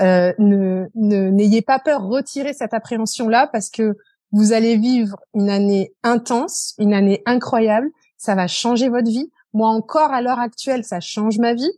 euh, 0.00 0.32
ne 0.38 0.88
n'ayez 0.96 1.62
pas 1.62 1.78
peur. 1.78 2.02
Retirez 2.02 2.54
cette 2.54 2.74
appréhension 2.74 3.28
là 3.28 3.48
parce 3.52 3.70
que 3.70 3.96
vous 4.32 4.52
allez 4.52 4.76
vivre 4.76 5.16
une 5.34 5.50
année 5.50 5.92
intense, 6.02 6.74
une 6.78 6.94
année 6.94 7.22
incroyable. 7.26 7.88
Ça 8.16 8.34
va 8.34 8.46
changer 8.46 8.88
votre 8.88 9.08
vie. 9.08 9.30
Moi 9.52 9.68
encore 9.68 10.12
à 10.12 10.22
l'heure 10.22 10.38
actuelle, 10.38 10.84
ça 10.84 11.00
change 11.00 11.38
ma 11.38 11.54
vie. 11.54 11.70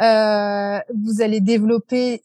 Euh, 0.00 0.78
vous 0.94 1.22
allez 1.22 1.40
développer 1.40 2.22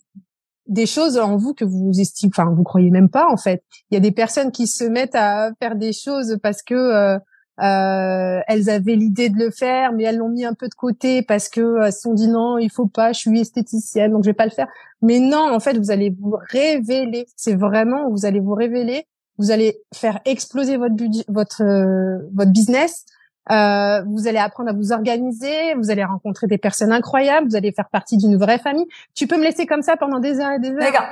des 0.68 0.86
choses 0.86 1.18
en 1.18 1.38
vous 1.38 1.54
que 1.54 1.66
vous 1.66 2.00
estimez, 2.00 2.32
enfin 2.34 2.52
vous 2.54 2.64
croyez 2.64 2.92
même 2.92 3.10
pas 3.10 3.28
en 3.30 3.38
fait. 3.38 3.64
Il 3.90 3.96
y 3.96 3.98
a 3.98 4.00
des 4.00 4.12
personnes 4.12 4.52
qui 4.52 4.68
se 4.68 4.84
mettent 4.84 5.16
à 5.16 5.52
faire 5.60 5.76
des 5.76 5.94
choses 5.94 6.38
parce 6.42 6.62
que 6.62 6.76
euh, 6.76 7.18
euh, 7.62 8.40
elles 8.48 8.70
avaient 8.70 8.96
l'idée 8.96 9.30
de 9.30 9.38
le 9.38 9.52
faire, 9.52 9.92
mais 9.94 10.04
elles 10.04 10.18
l'ont 10.18 10.30
mis 10.30 10.46
un 10.46 10.54
peu 10.54 10.68
de 10.68 10.74
côté 10.74 11.24
parce 11.24 11.50
que 11.50 11.62
euh, 11.62 11.86
elles 11.86 11.94
se 11.94 12.02
sont 12.02 12.14
dit 12.14 12.28
non, 12.28 12.58
il 12.58 12.72
faut 12.72 12.88
pas, 12.88 13.14
je 13.14 13.20
suis 13.20 13.40
esthéticienne, 13.40 14.12
donc 14.12 14.24
je 14.24 14.30
vais 14.30 14.36
pas 14.36 14.46
le 14.46 14.52
faire. 14.52 14.68
Mais 15.02 15.20
non, 15.20 15.54
en 15.54 15.60
fait, 15.60 15.78
vous 15.78 15.92
allez 15.92 16.16
vous 16.20 16.36
révéler. 16.50 17.26
C'est 17.36 17.56
vraiment, 17.56 18.10
vous 18.10 18.26
allez 18.26 18.40
vous 18.40 18.54
révéler 18.54 19.06
vous 19.42 19.50
allez 19.50 19.80
faire 19.94 20.20
exploser 20.26 20.78
votre 20.78 20.94
budget, 20.94 21.24
votre 21.28 21.64
euh, 21.64 22.20
votre 22.34 22.52
business. 22.52 23.06
Euh, 23.50 24.04
vous 24.04 24.28
allez 24.28 24.38
apprendre 24.38 24.70
à 24.70 24.74
vous 24.74 24.92
organiser, 24.92 25.74
vous 25.76 25.90
allez 25.90 26.04
rencontrer 26.04 26.46
des 26.46 26.60
personnes 26.60 26.92
incroyables, 26.92 27.48
vous 27.48 27.56
allez 27.56 27.72
faire 27.72 27.90
partie 27.90 28.18
d'une 28.18 28.38
vraie 28.38 28.60
famille. 28.60 28.86
Tu 29.16 29.26
peux 29.26 29.38
me 29.38 29.44
laisser 29.44 29.66
comme 29.66 29.82
ça 29.82 29.98
pendant 29.98 30.20
des 30.20 30.40
heures 30.40 30.52
et 30.52 30.60
des 30.60 30.70
heures. 30.70 30.80
D'accord. 30.80 31.08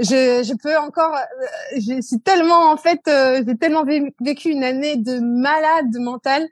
je, 0.00 0.42
je 0.42 0.54
peux 0.60 0.76
encore, 0.78 1.14
euh, 1.14 1.80
je 1.80 2.00
suis 2.00 2.20
tellement 2.20 2.70
en 2.72 2.76
fait, 2.76 3.00
euh, 3.06 3.42
j'ai 3.46 3.56
tellement 3.56 3.84
vécu 4.20 4.50
une 4.50 4.64
année 4.64 4.96
de 4.96 5.20
malade 5.20 5.96
mentale 6.00 6.46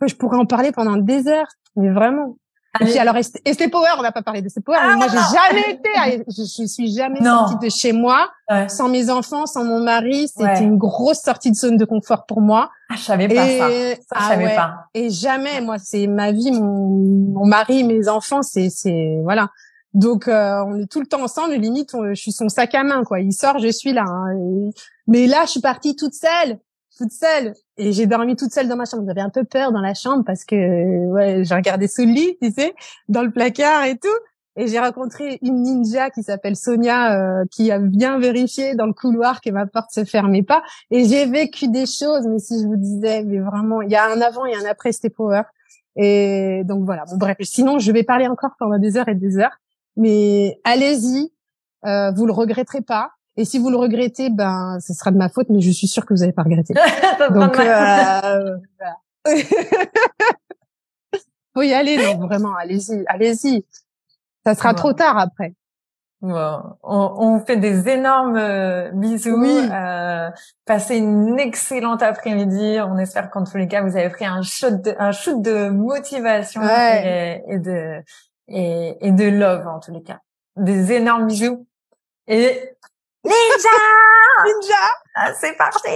que 0.00 0.08
je 0.08 0.14
pourrais 0.14 0.38
en 0.38 0.46
parler 0.46 0.72
pendant 0.72 0.96
des 0.96 1.26
heures. 1.26 1.48
Mais 1.76 1.90
vraiment, 1.90 2.36
et 2.80 2.84
puis 2.84 2.98
alors 2.98 3.16
Estée 3.16 3.68
Power, 3.68 3.90
on 3.98 4.02
n'a 4.02 4.12
pas 4.12 4.22
parlé 4.22 4.42
de 4.42 4.48
Power, 4.64 4.78
mais 4.88 4.96
moi 4.96 5.06
j'ai 5.08 5.18
ah, 5.18 5.48
jamais 5.48 5.72
été, 5.72 6.24
je, 6.28 6.42
je 6.42 6.66
suis 6.66 6.94
jamais 6.94 7.22
sortie 7.22 7.56
de 7.66 7.70
chez 7.70 7.92
moi 7.92 8.30
sans 8.68 8.88
mes 8.88 9.10
enfants, 9.10 9.46
sans 9.46 9.64
mon 9.64 9.80
mari. 9.80 10.28
C'était 10.28 10.62
une 10.62 10.76
grosse 10.76 11.20
sortie 11.20 11.50
de 11.50 11.56
zone 11.56 11.76
de 11.76 11.84
confort 11.84 12.26
pour 12.26 12.40
moi. 12.40 12.70
Ah, 12.90 12.94
je 12.96 13.02
savais 13.02 13.28
pas 13.28 13.46
ça. 13.46 13.68
ça 13.68 13.68
je 13.68 13.96
ah 14.10 14.28
savais 14.28 14.54
pas. 14.54 14.74
Et 14.94 15.10
jamais, 15.10 15.60
moi, 15.60 15.78
c'est 15.78 16.06
ma 16.06 16.32
vie, 16.32 16.52
mon, 16.52 16.88
mon 17.32 17.46
mari, 17.46 17.84
mes 17.84 18.08
enfants, 18.08 18.42
c'est 18.42 18.70
c'est 18.70 19.18
voilà. 19.22 19.50
Donc 19.94 20.28
euh, 20.28 20.62
on 20.66 20.78
est 20.78 20.90
tout 20.90 21.00
le 21.00 21.06
temps 21.06 21.22
ensemble. 21.22 21.54
Limite, 21.54 21.90
je 22.10 22.14
suis 22.14 22.32
son 22.32 22.48
sac 22.48 22.74
à 22.74 22.84
main, 22.84 23.02
quoi. 23.04 23.20
Il 23.20 23.32
sort, 23.32 23.58
je 23.58 23.68
suis 23.68 23.92
là. 23.92 24.04
Hein. 24.06 24.70
Mais 25.06 25.26
là, 25.26 25.44
je 25.44 25.52
suis 25.52 25.60
partie 25.60 25.96
toute 25.96 26.14
seule 26.14 26.58
toute 26.98 27.12
seule 27.12 27.54
et 27.76 27.92
j'ai 27.92 28.06
dormi 28.06 28.36
toute 28.36 28.52
seule 28.52 28.68
dans 28.68 28.76
ma 28.76 28.84
chambre. 28.84 29.04
J'avais 29.06 29.20
un 29.20 29.30
peu 29.30 29.44
peur 29.44 29.72
dans 29.72 29.80
la 29.80 29.94
chambre 29.94 30.24
parce 30.24 30.44
que 30.44 31.06
ouais, 31.06 31.44
j'ai 31.44 31.54
regardé 31.54 31.86
sous 31.88 32.02
le 32.02 32.12
lit, 32.12 32.36
tu 32.42 32.50
sais, 32.50 32.74
dans 33.08 33.22
le 33.22 33.30
placard 33.30 33.84
et 33.84 33.96
tout. 33.96 34.08
Et 34.56 34.66
j'ai 34.66 34.80
rencontré 34.80 35.38
une 35.42 35.62
ninja 35.62 36.10
qui 36.10 36.24
s'appelle 36.24 36.56
Sonia, 36.56 37.16
euh, 37.16 37.44
qui 37.48 37.70
a 37.70 37.78
bien 37.78 38.18
vérifié 38.18 38.74
dans 38.74 38.86
le 38.86 38.92
couloir 38.92 39.40
que 39.40 39.50
ma 39.50 39.66
porte 39.66 39.92
se 39.92 40.04
fermait 40.04 40.42
pas. 40.42 40.64
Et 40.90 41.04
j'ai 41.04 41.26
vécu 41.26 41.68
des 41.68 41.86
choses, 41.86 42.26
mais 42.26 42.40
si 42.40 42.60
je 42.60 42.66
vous 42.66 42.76
disais, 42.76 43.22
mais 43.22 43.38
vraiment, 43.38 43.82
il 43.82 43.90
y 43.90 43.94
a 43.94 44.10
un 44.10 44.20
avant 44.20 44.46
et 44.46 44.56
un 44.56 44.64
après 44.68 44.90
Step 44.90 45.14
Power. 45.14 45.42
Et 45.94 46.62
donc 46.64 46.84
voilà. 46.84 47.04
Bon 47.04 47.16
bref, 47.18 47.36
sinon 47.42 47.78
je 47.78 47.92
vais 47.92 48.02
parler 48.02 48.26
encore 48.26 48.50
pendant 48.58 48.78
des 48.78 48.96
heures 48.96 49.08
et 49.08 49.14
des 49.14 49.38
heures. 49.38 49.56
Mais 49.96 50.60
allez-y, 50.64 51.32
euh, 51.86 52.10
vous 52.10 52.26
le 52.26 52.32
regretterez 52.32 52.82
pas. 52.82 53.12
Et 53.38 53.44
si 53.44 53.60
vous 53.60 53.70
le 53.70 53.76
regrettez, 53.76 54.30
ben, 54.30 54.78
ce 54.80 54.92
sera 54.92 55.12
de 55.12 55.16
ma 55.16 55.28
faute, 55.28 55.46
mais 55.48 55.60
je 55.60 55.70
suis 55.70 55.86
sûre 55.86 56.04
que 56.04 56.12
vous 56.12 56.20
n'allez 56.20 56.32
pas 56.32 56.42
regretter. 56.42 56.74
Donc, 57.30 57.56
euh, 57.56 58.58
faut 61.54 61.62
y 61.62 61.72
aller, 61.74 61.98
non, 61.98 62.26
vraiment, 62.26 62.56
allez-y, 62.56 63.04
allez-y. 63.06 63.64
Ça 64.44 64.56
sera 64.56 64.74
trop 64.74 64.92
tard 64.92 65.16
après. 65.18 65.54
On, 66.20 66.34
on, 66.82 67.38
fait 67.38 67.58
des 67.58 67.88
énormes 67.88 68.36
euh, 68.36 68.90
bisous. 68.92 69.40
Oui. 69.40 69.68
Euh, 69.72 70.30
passez 70.64 70.96
une 70.96 71.38
excellente 71.38 72.02
après-midi. 72.02 72.78
On 72.80 72.98
espère 72.98 73.30
qu'en 73.30 73.44
tous 73.44 73.56
les 73.56 73.68
cas, 73.68 73.82
vous 73.82 73.96
avez 73.96 74.08
pris 74.08 74.26
un 74.26 74.42
shoot 74.42 74.82
de, 74.82 74.96
un 74.98 75.12
shoot 75.12 75.40
de 75.40 75.68
motivation 75.68 76.60
et, 76.64 77.40
et, 77.46 77.58
de 77.60 78.02
et, 78.48 78.96
et 79.00 79.12
de 79.12 79.28
love 79.28 79.68
en 79.68 79.78
tous 79.78 79.92
les 79.92 80.02
cas. 80.02 80.18
Des 80.56 80.90
énormes 80.90 81.28
bisous. 81.28 81.68
Et 82.26 82.74
Ninja 83.28 83.76
Ninja 84.46 84.84
ah, 85.14 85.32
C'est 85.38 85.56
parti 85.58 85.88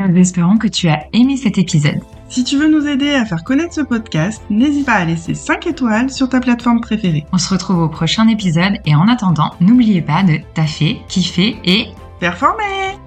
Nous 0.00 0.16
espérons 0.16 0.58
que 0.58 0.66
tu 0.66 0.88
as 0.88 1.04
aimé 1.12 1.36
cet 1.36 1.56
épisode. 1.56 2.00
Si 2.28 2.42
tu 2.42 2.58
veux 2.58 2.66
nous 2.66 2.88
aider 2.88 3.14
à 3.14 3.24
faire 3.24 3.44
connaître 3.44 3.74
ce 3.74 3.82
podcast, 3.82 4.42
n'hésite 4.50 4.86
pas 4.86 4.94
à 4.94 5.04
laisser 5.04 5.34
5 5.34 5.68
étoiles 5.68 6.10
sur 6.10 6.28
ta 6.28 6.40
plateforme 6.40 6.80
préférée. 6.80 7.24
On 7.32 7.38
se 7.38 7.48
retrouve 7.54 7.78
au 7.78 7.88
prochain 7.88 8.26
épisode 8.26 8.80
et 8.84 8.96
en 8.96 9.06
attendant, 9.06 9.52
n'oubliez 9.60 10.02
pas 10.02 10.24
de 10.24 10.38
taffer, 10.54 11.00
kiffer 11.06 11.58
et 11.64 11.90
performer 12.18 12.98